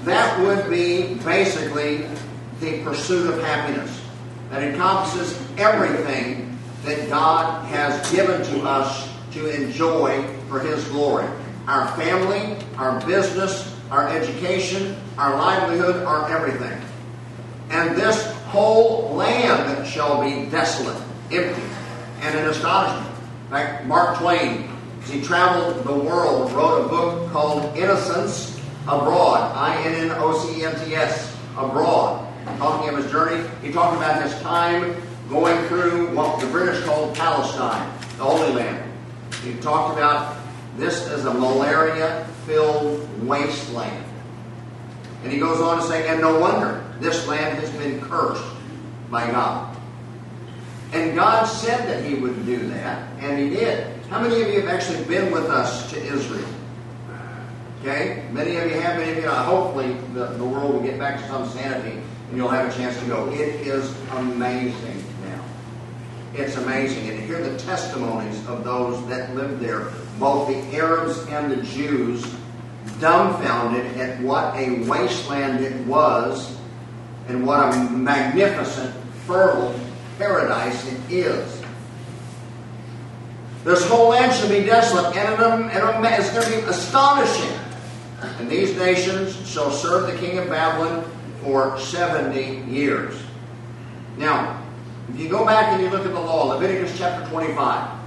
[0.06, 2.08] That would be basically
[2.60, 4.02] the pursuit of happiness.
[4.50, 11.28] That encompasses everything that God has given to us to enjoy for His glory.
[11.68, 16.82] Our family, our business, our education, our livelihood, our everything.
[17.70, 21.62] And this whole land shall be desolate, empty,
[22.22, 23.16] and in astonishment.
[23.46, 24.68] In fact, Mark Twain,
[25.04, 29.56] as he traveled the world, wrote a book called Innocents abroad.
[29.56, 31.38] I-N-N-O-C-E-N-T-S.
[31.58, 32.28] Abroad.
[32.58, 34.96] Talking of his journey, he talked about his time
[35.30, 38.92] going through what the British called Palestine, the Holy Land.
[39.44, 40.38] He talked about
[40.78, 44.06] this as a malaria-filled wasteland.
[45.24, 48.44] And he goes on to say, and no wonder this land has been cursed
[49.10, 49.76] by God.
[50.92, 53.96] And God said that he would do that, and he did.
[54.08, 56.48] How many of you have actually been with us to Israel?
[57.82, 58.28] Okay?
[58.32, 59.30] Many of you have, many of you.
[59.30, 62.98] Hopefully, the, the world will get back to some sanity and you'll have a chance
[63.00, 63.30] to go.
[63.32, 65.44] It is amazing now.
[66.36, 67.10] It's amazing.
[67.10, 71.64] And to hear the testimonies of those that lived there, both the Arabs and the
[71.64, 72.24] Jews,
[73.00, 76.59] dumbfounded at what a wasteland it was
[77.30, 78.94] and what a magnificent,
[79.26, 79.74] fertile
[80.18, 81.62] paradise it is.
[83.64, 85.72] This whole land shall be desolate, and
[86.06, 87.58] it's going to be astonishing.
[88.22, 91.10] And these nations shall serve the king of Babylon
[91.44, 93.16] for 70 years.
[94.18, 94.62] Now,
[95.10, 98.00] if you go back and you look at the law, Leviticus chapter 25,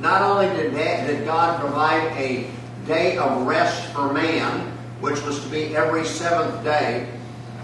[0.00, 2.50] not only did, did God provide a
[2.86, 4.66] day of rest for man,
[5.00, 7.06] which was to be every seventh day,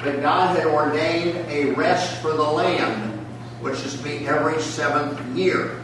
[0.03, 3.19] but God had ordained a rest for the land,
[3.61, 5.81] which is to be every seventh year.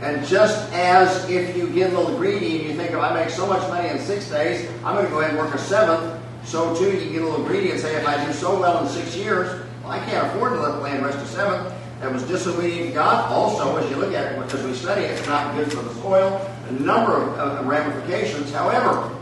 [0.00, 3.30] And just as if you get a little greedy and you think, if I make
[3.30, 6.18] so much money in six days, I'm going to go ahead and work a seventh,
[6.44, 8.90] so too you get a little greedy and say, if I do so well in
[8.90, 11.74] six years, well, I can't afford to let the land rest a seventh.
[12.00, 13.30] That was disobedient to God.
[13.30, 15.92] Also, as you look at it, because we study it, it's not good for the
[15.96, 16.50] soil.
[16.68, 18.50] A number of, of ramifications.
[18.52, 19.14] However,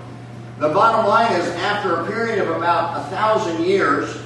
[0.58, 4.20] the bottom line is, after a period of about a thousand years,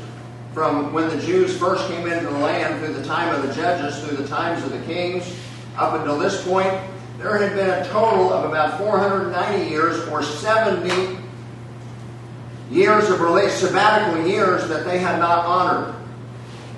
[0.54, 4.02] from when the Jews first came into the land through the time of the judges,
[4.02, 5.36] through the times of the kings,
[5.76, 6.72] up until this point,
[7.18, 11.18] there had been a total of about 490 years or 70
[12.70, 13.18] years of
[13.50, 15.94] sabbatical years that they had not honored.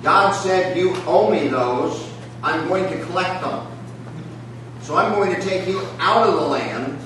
[0.03, 2.07] God said, You owe me those.
[2.43, 3.65] I'm going to collect them.
[4.81, 6.99] So I'm going to take you out of the land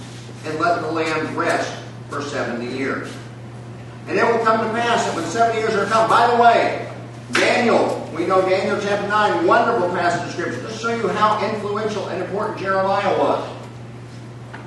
[0.46, 1.79] and let the land rest
[2.10, 3.12] for 70 years.
[4.08, 6.92] And it will come to pass that when 70 years are come, by the way,
[7.32, 12.08] Daniel, we know Daniel chapter 9, wonderful passage of scripture, to show you how influential
[12.08, 13.48] and important Jeremiah was.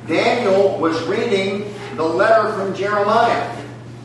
[0.07, 3.59] Daniel was reading the letter from Jeremiah.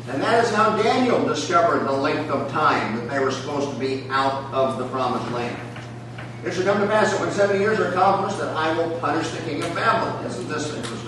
[0.10, 3.78] And that is how Daniel discovered the length of time that they were supposed to
[3.78, 5.58] be out of the promised land.
[6.46, 9.30] It shall come to pass that when 70 years are accomplished, that I will punish
[9.32, 10.26] the king of Babylon.
[10.26, 11.07] Isn't this interesting?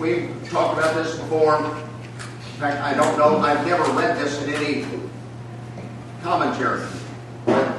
[0.00, 1.58] We've talked about this before.
[1.58, 4.86] In fact, I don't know, I've never read this in any
[6.22, 6.86] commentary,
[7.44, 7.76] but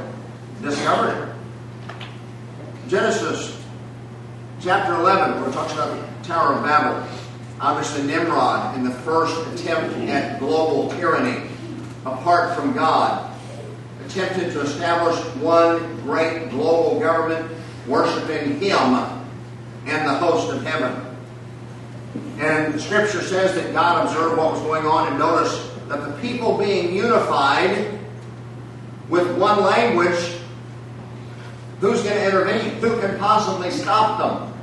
[0.62, 1.30] discovered it.
[2.88, 3.60] Genesis
[4.60, 7.08] chapter 11, where it talks about the Tower of Babel.
[7.60, 11.50] Obviously, Nimrod, in the first attempt at global tyranny,
[12.06, 13.36] apart from God,
[14.06, 17.52] attempted to establish one great global government,
[17.88, 18.94] worshiping him
[19.88, 21.11] and the host of heaven.
[22.41, 26.58] And Scripture says that God observed what was going on and noticed that the people
[26.58, 27.99] being unified
[29.10, 30.17] with one language,
[31.82, 32.75] who's going to intervene?
[32.77, 34.54] Who can possibly stop them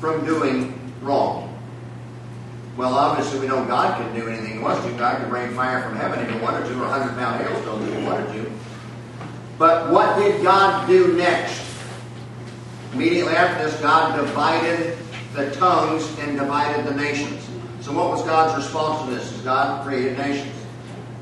[0.00, 1.54] from doing wrong?
[2.78, 4.92] Well, obviously, we know God can do anything He wants to.
[4.92, 7.86] God can rain fire from heaven if He wanted to, or a 100 pound hailstones
[7.88, 8.50] if He wanted to.
[9.58, 11.62] But what did God do next?
[12.94, 14.98] Immediately after this, God divided
[15.34, 17.44] the tongues and divided the nations.
[17.80, 19.32] So, what was God's response to this?
[19.32, 20.54] Is God created nations?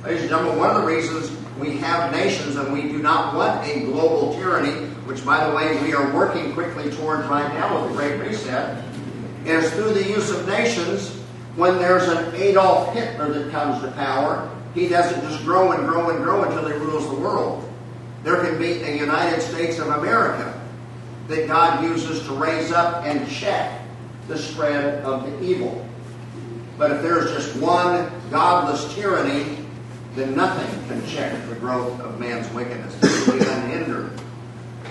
[0.04, 3.66] Ladies and gentlemen, one of the reasons we have nations and we do not want
[3.66, 7.90] a global tyranny, which, by the way, we are working quickly towards right now with
[7.90, 8.84] the Great Reset,
[9.46, 11.08] is through the use of nations.
[11.56, 16.10] When there's an Adolf Hitler that comes to power, he doesn't just grow and grow
[16.10, 17.68] and grow until he rules the world.
[18.24, 20.58] There can be a United States of America
[21.28, 23.81] that God uses to raise up and check
[24.28, 25.86] the spread of the evil.
[26.78, 29.58] But if there's just one godless tyranny,
[30.14, 32.94] then nothing can check the growth of man's wickedness.
[33.02, 34.20] It will be unhindered.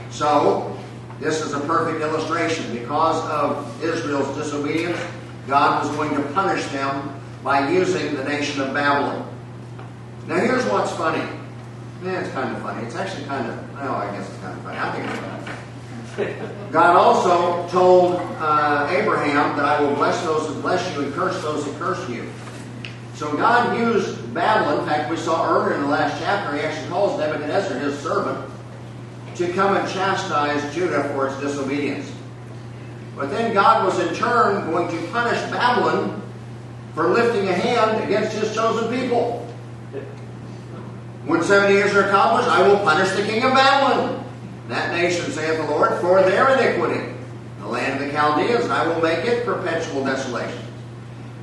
[0.09, 0.77] So,
[1.19, 2.73] this is a perfect illustration.
[2.73, 4.99] Because of Israel's disobedience,
[5.47, 9.27] God was going to punish them by using the nation of Babylon.
[10.27, 11.23] Now, here's what's funny.
[12.03, 12.85] Yeah, it's kind of funny.
[12.85, 14.77] It's actually kind of, well, I guess it's kind of funny.
[14.77, 15.60] I think it's funny.
[16.71, 21.41] God also told uh, Abraham that I will bless those that bless you and curse
[21.41, 22.29] those that curse you.
[23.15, 24.79] So God used Babylon.
[24.79, 28.49] In fact, we saw earlier in the last chapter, he actually calls Nebuchadnezzar his servant
[29.35, 32.11] to come and chastise Judah for its disobedience.
[33.15, 36.21] But then God was in turn going to punish Babylon
[36.93, 39.47] for lifting a hand against his chosen people.
[41.25, 44.20] When 70 years are accomplished, I will punish the king of Babylon,
[44.67, 47.13] that nation, saith the Lord, for their iniquity,
[47.59, 50.59] the land of the Chaldeans, I will make it perpetual desolation.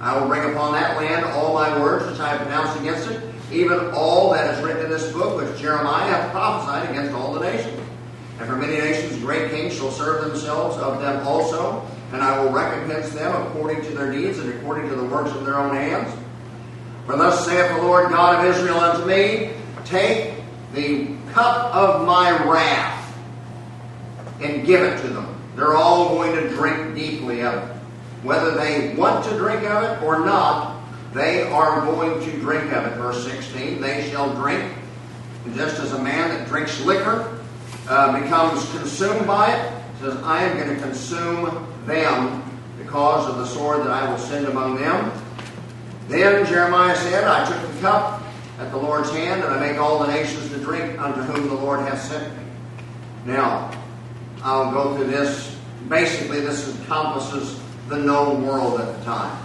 [0.00, 3.22] I will bring upon that land all my words which I have pronounced against it,
[3.52, 7.40] even all that is written in this book which Jeremiah hath prophesied against all the
[7.40, 7.80] nations.
[8.38, 12.52] And for many nations great kings shall serve themselves of them also, and I will
[12.52, 16.14] recompense them according to their deeds and according to the works of their own hands.
[17.06, 19.50] For thus saith the Lord God of Israel unto me,
[19.84, 20.34] Take
[20.74, 22.97] the cup of my wrath
[24.40, 25.34] and give it to them.
[25.56, 27.76] They're all going to drink deeply of it.
[28.22, 30.80] Whether they want to drink of it or not,
[31.12, 32.96] they are going to drink of it.
[32.96, 34.72] Verse 16, they shall drink.
[35.54, 37.40] just as a man that drinks liquor
[37.88, 42.42] uh, becomes consumed by it, says, I am going to consume them
[42.78, 45.10] because of the sword that I will send among them.
[46.08, 48.22] Then Jeremiah said, I took the cup
[48.58, 51.54] at the Lord's hand, and I make all the nations to drink unto whom the
[51.54, 52.44] Lord hath sent me.
[53.26, 53.70] Now,
[54.42, 55.56] I'll go through this.
[55.88, 59.44] Basically, this encompasses the known world at the time.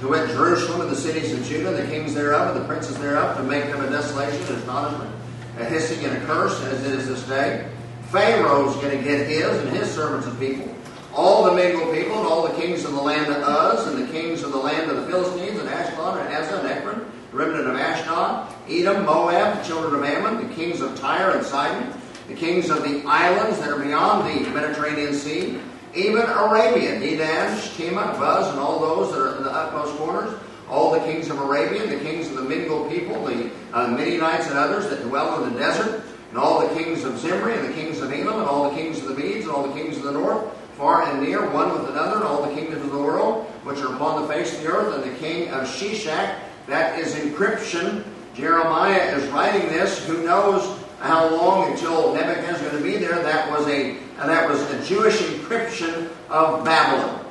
[0.00, 3.36] To wit, Jerusalem and the cities of Judah, the kings thereof, and the princes thereof,
[3.36, 5.10] to make them a desolation, and astonishment,
[5.58, 7.68] a hissing and a curse, as it is this day.
[8.10, 10.74] Pharaoh's going to get his and his servants and people.
[11.14, 14.12] All the mingled people and all the kings of the land of Uz and the
[14.12, 17.68] kings of the land of the Philistines and Ashkelon and Azzah and Ekron, the remnant
[17.68, 21.92] of Ashdod, Edom, Moab, the children of Ammon, the kings of Tyre and Sidon,
[22.28, 25.60] the kings of the islands that are beyond the Mediterranean Sea,
[25.94, 30.34] even Arabia, Dedan, Shema, Buz, and all those that are in the utmost corners,
[30.68, 34.58] all the kings of Arabia, the kings of the mingled people, the uh, Midianites and
[34.58, 38.00] others that dwell in the desert, and all the kings of Zimri, and the kings
[38.00, 40.12] of Elam, and all the kings of the Medes, and all the kings of the
[40.12, 40.44] north,
[40.76, 43.94] far and near, one with another, and all the kingdoms of the world, which are
[43.94, 48.04] upon the face of the earth, and the king of Sheshach, that is encryption.
[48.34, 50.04] Jeremiah is writing this.
[50.06, 53.22] Who knows how long until Nebuchadnezzar is going to be there?
[53.22, 57.22] That was a that was a Jewish encryption of Babylon.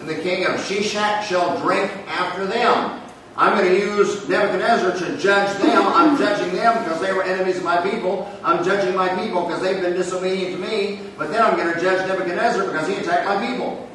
[0.00, 3.00] And the king of Sheshach shall drink after them.
[3.34, 5.82] I'm going to use Nebuchadnezzar to judge them.
[5.86, 8.30] I'm judging them because they were enemies of my people.
[8.44, 11.00] I'm judging my people because they've been disobedient to me.
[11.16, 13.88] But then I'm going to judge Nebuchadnezzar because he attacked my people.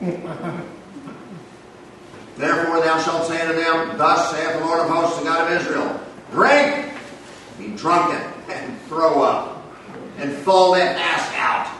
[2.36, 5.60] Therefore thou shalt say unto them, Thus saith the Lord of hosts, the God of
[5.60, 6.00] Israel,
[6.30, 6.95] Drink,
[7.58, 9.64] be drunken, and throw up,
[10.18, 11.78] and fall that ass out,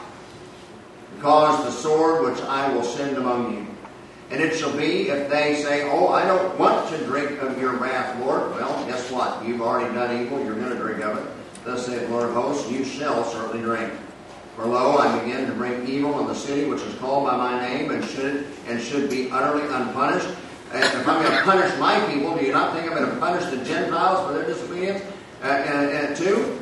[1.15, 3.67] because the sword which I will send among you.
[4.31, 7.77] And it shall be, if they say, Oh, I don't want to drink of your
[7.77, 9.45] wrath, Lord, well, guess what?
[9.47, 11.33] You've already done evil, you're going to drink of it.
[11.65, 13.93] Thus saith Lord of hosts, You shall certainly drink.
[14.57, 17.61] For lo, I begin to bring evil on the city which is called by my
[17.61, 20.29] name, and should and should be utterly unpunished.
[20.73, 23.17] And if I'm going to punish my people, do you not think I'm going to
[23.19, 25.05] punish the Gentiles for their disobedience?
[25.43, 26.59] Uh, and, and two,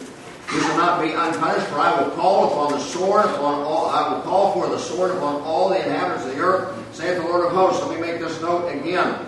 [0.52, 3.86] you shall not be unpunished, for I will call upon the sword upon all.
[3.88, 7.28] I will call for the sword upon all the inhabitants of the earth, saith the
[7.28, 7.84] Lord of hosts.
[7.86, 9.26] Let me make this note again.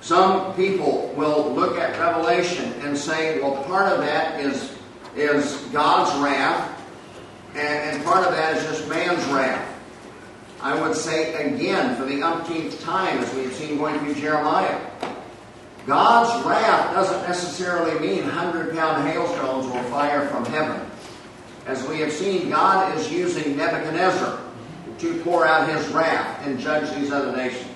[0.00, 4.76] Some people will look at Revelation and say, well, part of that is
[5.16, 6.80] is God's wrath,
[7.54, 9.68] and, and part of that is just man's wrath.
[10.60, 14.78] I would say again, for the umpteenth time, as we've seen going through Jeremiah,
[15.86, 20.80] God's wrath doesn't necessarily mean 100 pound hailstones will fire from heaven.
[21.66, 24.40] As we have seen, God is using Nebuchadnezzar
[24.98, 27.68] to pour out his wrath and judge these other nations.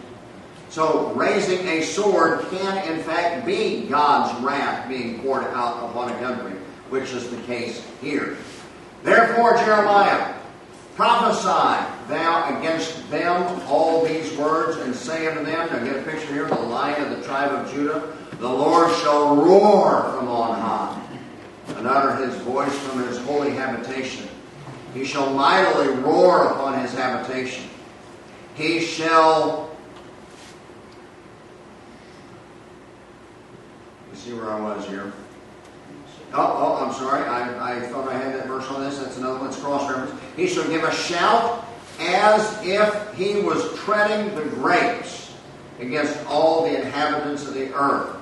[0.68, 6.18] So, raising a sword can, in fact, be God's wrath being poured out upon a
[6.18, 6.58] country,
[6.90, 8.36] which is the case here.
[9.02, 10.34] Therefore, Jeremiah,
[10.96, 16.32] prophesy thou against them all these words, and say unto them, now get a picture
[16.32, 21.02] here, the lion of the tribe of Judah, the Lord shall roar from on high,
[21.76, 24.26] and utter his voice from his holy habitation.
[24.94, 27.68] He shall mightily roar upon his habitation.
[28.54, 29.68] He shall.
[34.10, 35.12] You see where I was here?
[36.32, 37.24] Oh, oh, I'm sorry.
[37.24, 38.98] I, I thought I had that verse on this.
[38.98, 40.20] That's another one's cross reference.
[40.36, 41.64] He shall give a shout
[42.00, 45.34] as if he was treading the grapes
[45.80, 48.16] against all the inhabitants of the earth.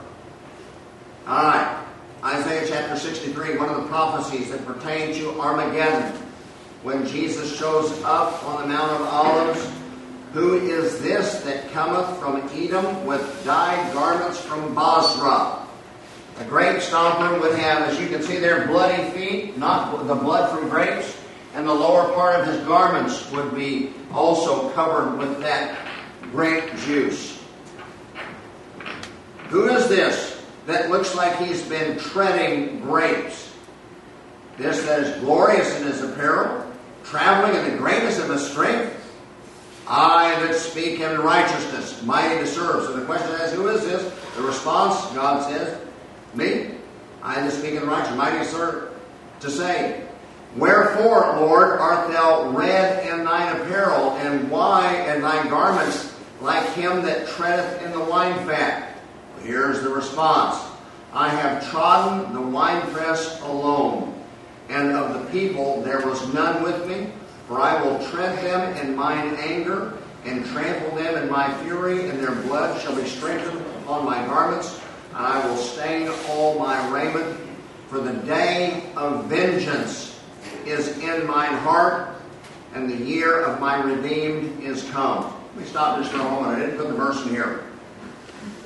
[1.27, 1.81] All right.
[2.25, 6.21] Isaiah chapter 63, one of the prophecies that pertain to Armageddon.
[6.83, 9.71] When Jesus shows up on the Mount of Olives,
[10.33, 15.64] who is this that cometh from Edom with dyed garments from Bozrah?
[16.39, 20.51] A grape stomper would have, as you can see there, bloody feet, not the blood
[20.51, 21.17] from grapes,
[21.55, 25.79] and the lower part of his garments would be also covered with that
[26.33, 27.41] grape juice.
[29.49, 33.53] Who is this that looks like he's been treading grapes?
[34.59, 36.67] This that is glorious in his apparel,
[37.05, 39.01] traveling in the greatness of his strength?
[39.87, 42.85] I that speak in righteousness, mighty to serve.
[42.85, 44.03] So the question is, who is this?
[44.35, 45.79] The response, God says,
[46.37, 46.71] me.
[47.23, 48.91] I that speak in righteousness, mighty sir.
[49.41, 50.05] To say,
[50.57, 57.03] Wherefore, Lord, art thou red in thine apparel, and why in thy garments like him
[57.03, 58.97] that treadeth in the wine fat?
[59.43, 60.63] Here's the response.
[61.13, 64.15] I have trodden the winepress alone,
[64.69, 67.13] and of the people there was none with me.
[67.49, 72.19] For I will tread them in mine anger, and trample them in my fury, and
[72.19, 74.81] their blood shall be strengthened upon my garments,
[75.15, 77.41] and I will stain all my raiment.
[77.89, 80.21] For the day of vengeance
[80.67, 82.17] is in mine heart,
[82.75, 85.33] and the year of my redeemed is come.
[85.55, 86.57] Let me stop just for a moment.
[86.57, 87.63] I didn't put the verse in here.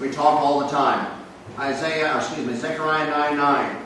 [0.01, 1.15] We talk all the time.
[1.59, 3.77] Isaiah, excuse me, Zechariah 9 9.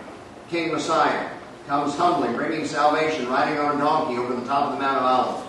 [0.48, 1.30] King Messiah
[1.66, 5.02] comes humbly, bringing salvation, riding on a donkey over the top of the Mount of
[5.02, 5.48] Olives.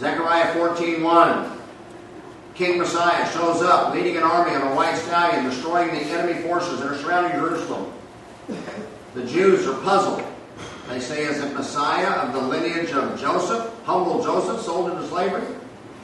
[0.00, 1.59] Zechariah 14 1.
[2.60, 6.78] King Messiah shows up, leading an army on a white stallion, destroying the enemy forces
[6.80, 7.90] that are surrounding Jerusalem.
[9.14, 10.22] The Jews are puzzled.
[10.86, 15.42] They say, is it Messiah of the lineage of Joseph, humble Joseph, sold into slavery?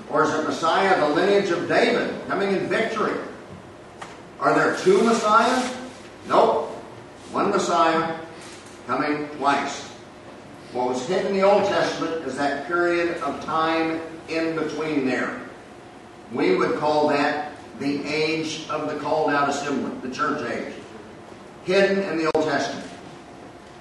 [0.08, 3.20] Or is it Messiah of the lineage of David, coming in victory?
[4.40, 5.76] Are there two Messiahs?
[6.26, 6.70] Nope.
[7.32, 8.18] One Messiah
[8.86, 9.82] coming twice.
[10.72, 14.00] What was hidden in the Old Testament is that period of time
[14.30, 15.42] in between there.
[16.32, 20.74] We would call that the age of the called out assembly, the church age.
[21.64, 22.88] Hidden in the Old Testament.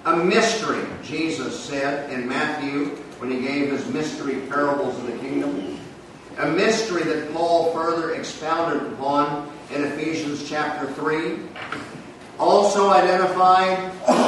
[0.05, 5.79] A mystery, Jesus said in Matthew when he gave his mystery parables of the kingdom.
[6.37, 11.39] A mystery that Paul further expounded upon in Ephesians chapter 3.
[12.37, 13.77] Also identified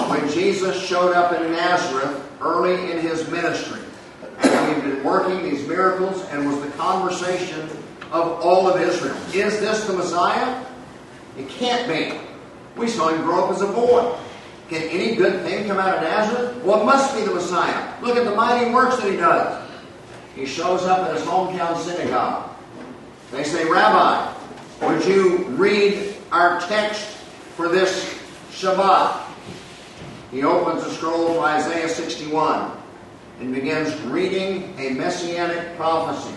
[0.10, 3.82] when Jesus showed up in Nazareth early in his ministry.
[4.42, 7.70] He'd been working these miracles and was the conversation
[8.12, 9.16] of all of Israel.
[9.34, 10.66] Is this the Messiah?
[11.38, 12.18] It can't be.
[12.80, 14.16] We saw him grow up as a boy.
[14.70, 16.64] Can any good thing come out of Nazareth?
[16.64, 17.94] Well, it must be the Messiah.
[18.02, 19.64] Look at the mighty works that he does.
[20.36, 22.50] He shows up at his hometown synagogue.
[23.32, 24.34] They say, Rabbi,
[24.82, 27.02] would you read our text
[27.56, 28.14] for this
[28.52, 29.24] Shabbat?
[30.32, 32.72] He opens the scroll to Isaiah 61
[33.40, 36.36] and begins reading a messianic prophecy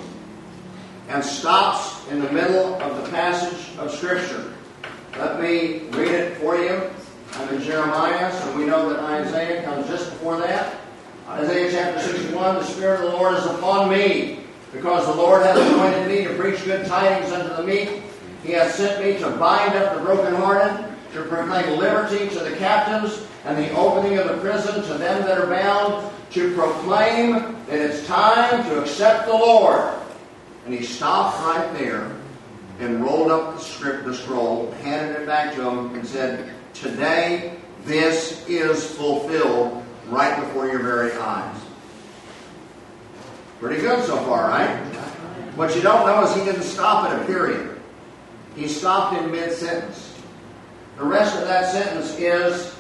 [1.11, 4.54] and stops in the middle of the passage of Scripture.
[5.18, 6.88] Let me read it for you.
[7.32, 10.76] I'm in Jeremiah, so we know that Isaiah comes just before that.
[11.28, 15.56] Isaiah chapter 61 The Spirit of the Lord is upon me, because the Lord hath
[15.56, 18.02] anointed me to preach good tidings unto the meek.
[18.44, 23.26] He hath sent me to bind up the brokenhearted, to proclaim liberty to the captives,
[23.44, 27.32] and the opening of the prison to them that are bound, to proclaim
[27.66, 29.99] that it's time to accept the Lord.
[30.64, 32.16] And he stopped right there
[32.80, 37.56] and rolled up the script, the scroll, handed it back to him, and said, Today
[37.84, 41.61] this is fulfilled right before your very eyes.
[43.61, 44.76] Pretty good so far, right?
[45.56, 47.78] What you don't know is he didn't stop at a period.
[48.56, 50.14] He stopped in mid sentence.
[50.96, 52.74] The rest of that sentence is,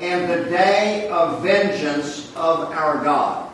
[0.00, 3.49] and the day of vengeance of our God.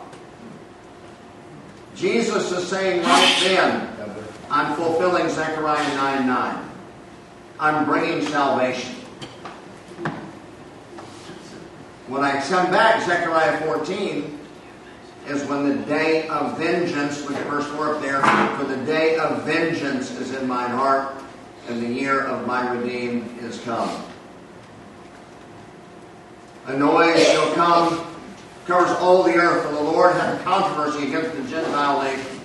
[1.97, 3.89] Jesus is saying right then,
[4.51, 6.69] I'm fulfilling Zechariah 9 9.
[7.59, 8.93] I'm bringing salvation.
[12.07, 14.39] When I come back, Zechariah 14
[15.27, 18.21] is when the day of vengeance, look at verse 4 up there,
[18.57, 21.15] for the day of vengeance is in mine heart,
[21.67, 24.03] and the year of my redeemed is come.
[26.67, 28.16] A noise shall come,
[28.67, 32.39] covers all the earth, for the Lord hath a controversy against the Gentile nation.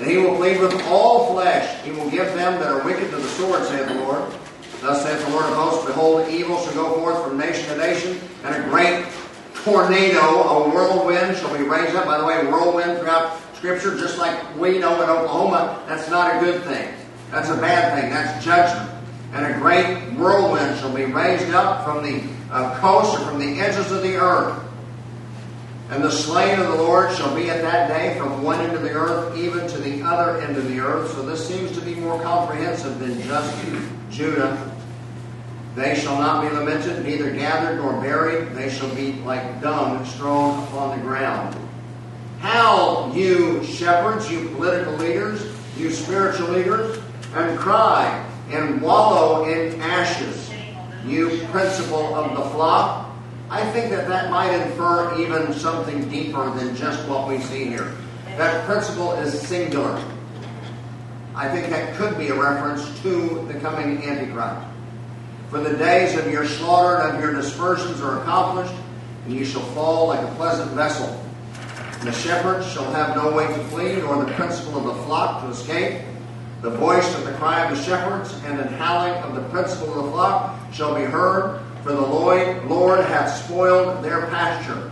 [0.00, 1.82] And he will plead with all flesh.
[1.84, 4.30] He will give them that are wicked to the sword, saith the Lord.
[4.82, 8.20] Thus saith the Lord of hosts, Behold, evil shall go forth from nation to nation,
[8.44, 9.06] and a great
[9.64, 12.04] tornado, a whirlwind shall be raised up.
[12.04, 16.40] By the way, whirlwind throughout Scripture, just like we know in Oklahoma, that's not a
[16.44, 16.92] good thing.
[17.30, 18.10] That's a bad thing.
[18.10, 18.90] That's judgment.
[19.32, 23.60] And a great whirlwind shall be raised up from the uh, coast or from the
[23.60, 24.62] edges of the earth.
[25.88, 28.82] And the slain of the Lord shall be at that day from one end of
[28.82, 31.12] the earth even to the other end of the earth.
[31.12, 33.56] So this seems to be more comprehensive than just
[34.10, 34.72] Judah.
[35.76, 38.54] They shall not be lamented, neither gathered nor buried.
[38.56, 41.56] They shall be like dung strewn upon the ground.
[42.40, 46.98] Howl, you shepherds, you political leaders, you spiritual leaders,
[47.34, 50.50] and cry, and wallow in ashes,
[51.04, 53.05] you principal of the flock.
[53.48, 57.92] I think that that might infer even something deeper than just what we see here.
[58.36, 60.02] That principle is singular.
[61.34, 64.66] I think that could be a reference to the coming Antichrist.
[65.50, 68.74] For the days of your slaughter and of your dispersions are accomplished,
[69.24, 71.22] and you shall fall like a pleasant vessel.
[72.00, 75.42] And the shepherds shall have no way to flee, nor the principal of the flock
[75.42, 76.02] to escape.
[76.62, 80.06] The voice of the cry of the shepherds and the howling of the principal of
[80.06, 82.00] the flock shall be heard, for the
[82.66, 84.90] Lord hath spoiled their pasture.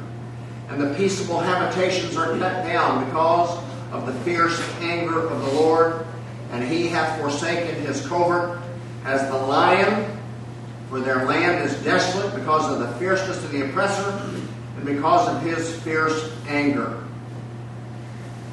[0.69, 3.59] And the peaceable habitations are cut down because
[3.91, 6.07] of the fierce anger of the Lord,
[6.53, 8.61] and he hath forsaken his covert
[9.05, 10.07] as the lion,
[10.89, 14.11] for their land is desolate because of the fierceness of the oppressor
[14.77, 17.03] and because of his fierce anger.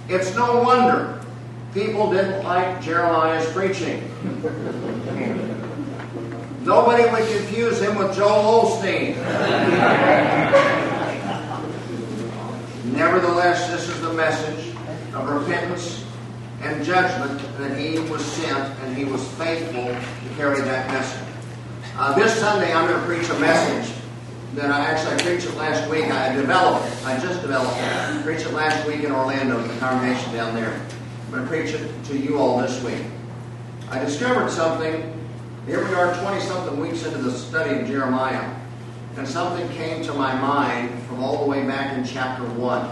[0.10, 1.24] It's no wonder
[1.76, 4.10] people didn't like Jeremiah's preaching.
[6.64, 9.16] Nobody would confuse him with Joel Osteen.
[12.94, 14.76] Nevertheless, this is the message
[15.16, 16.06] of repentance
[16.62, 21.28] and judgment that he was sent, and he was faithful to carry that message.
[21.98, 23.96] Uh, this Sunday, I'm going to preach a message
[24.54, 26.06] that I actually preached it last week.
[26.06, 27.06] I developed it.
[27.08, 27.84] I just developed it.
[27.84, 30.80] I preached it last week in Orlando, the congregation down there.
[31.26, 33.04] I'm going to preach it to you all this week.
[33.90, 35.18] I discovered something.
[35.68, 38.52] Here we are, 20 something weeks into the study of Jeremiah,
[39.16, 42.90] and something came to my mind from all the way back in chapter 1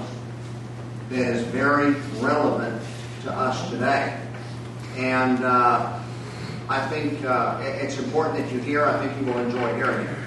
[1.10, 2.80] that is very relevant
[3.24, 4.22] to us today.
[4.98, 6.00] And uh,
[6.70, 8.86] I think uh, it's important that you hear.
[8.86, 10.18] I think you will enjoy hearing it.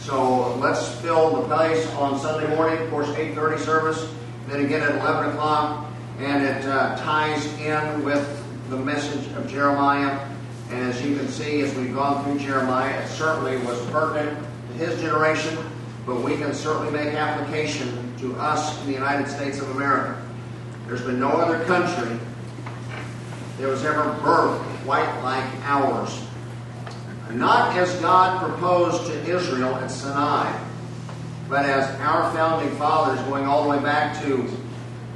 [0.00, 4.12] So let's fill the place on Sunday morning, of course, 8.30 service,
[4.48, 5.86] then again at 11 o'clock,
[6.18, 10.31] and it uh, ties in with the message of Jeremiah.
[10.72, 14.72] And as you can see, as we've gone through Jeremiah, it certainly was pertinent to
[14.78, 15.58] his generation,
[16.06, 20.18] but we can certainly make application to us in the United States of America.
[20.86, 22.18] There's been no other country
[23.58, 26.18] that was ever birthed quite like ours.
[27.30, 30.58] Not as God proposed to Israel at Sinai,
[31.50, 34.50] but as our founding fathers, going all the way back to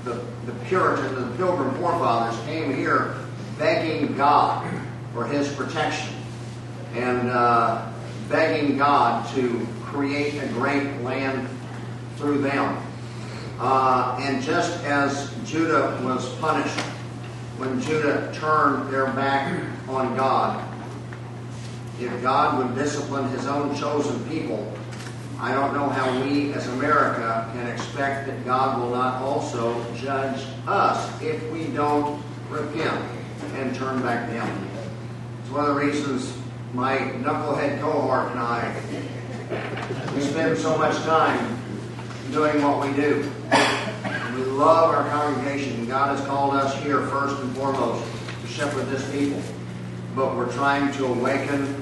[0.04, 3.16] the, the Puritan, the Pilgrim forefathers, came here
[3.58, 4.75] begging God
[5.16, 6.14] for his protection
[6.94, 7.90] and uh,
[8.28, 11.48] begging God to create a great land
[12.16, 12.76] through them.
[13.58, 16.78] Uh, and just as Judah was punished
[17.56, 19.58] when Judah turned their back
[19.88, 20.62] on God,
[21.98, 24.70] if God would discipline his own chosen people,
[25.40, 30.44] I don't know how we as America can expect that God will not also judge
[30.66, 33.02] us if we don't repent
[33.54, 34.65] and turn back to Him.
[35.46, 36.36] It's one of the reasons
[36.74, 38.82] my knucklehead cohort and I
[40.12, 41.56] we spend so much time
[42.32, 43.30] doing what we do.
[44.34, 45.86] We love our congregation.
[45.86, 48.04] God has called us here first and foremost
[48.42, 49.40] to shepherd this people.
[50.16, 51.80] But we're trying to awaken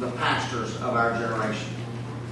[0.00, 1.72] the pastors of our generation.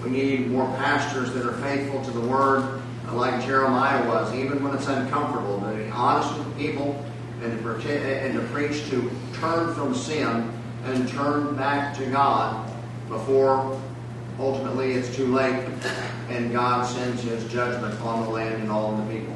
[0.03, 2.83] We need more pastors that are faithful to the word,
[3.13, 7.05] like Jeremiah was, even when it's uncomfortable, to be honest with people
[7.43, 10.53] and to, and to preach to turn from sin
[10.85, 12.71] and turn back to God
[13.09, 13.81] before
[14.39, 15.67] ultimately it's too late
[16.29, 19.35] and God sends his judgment on the land and all the people.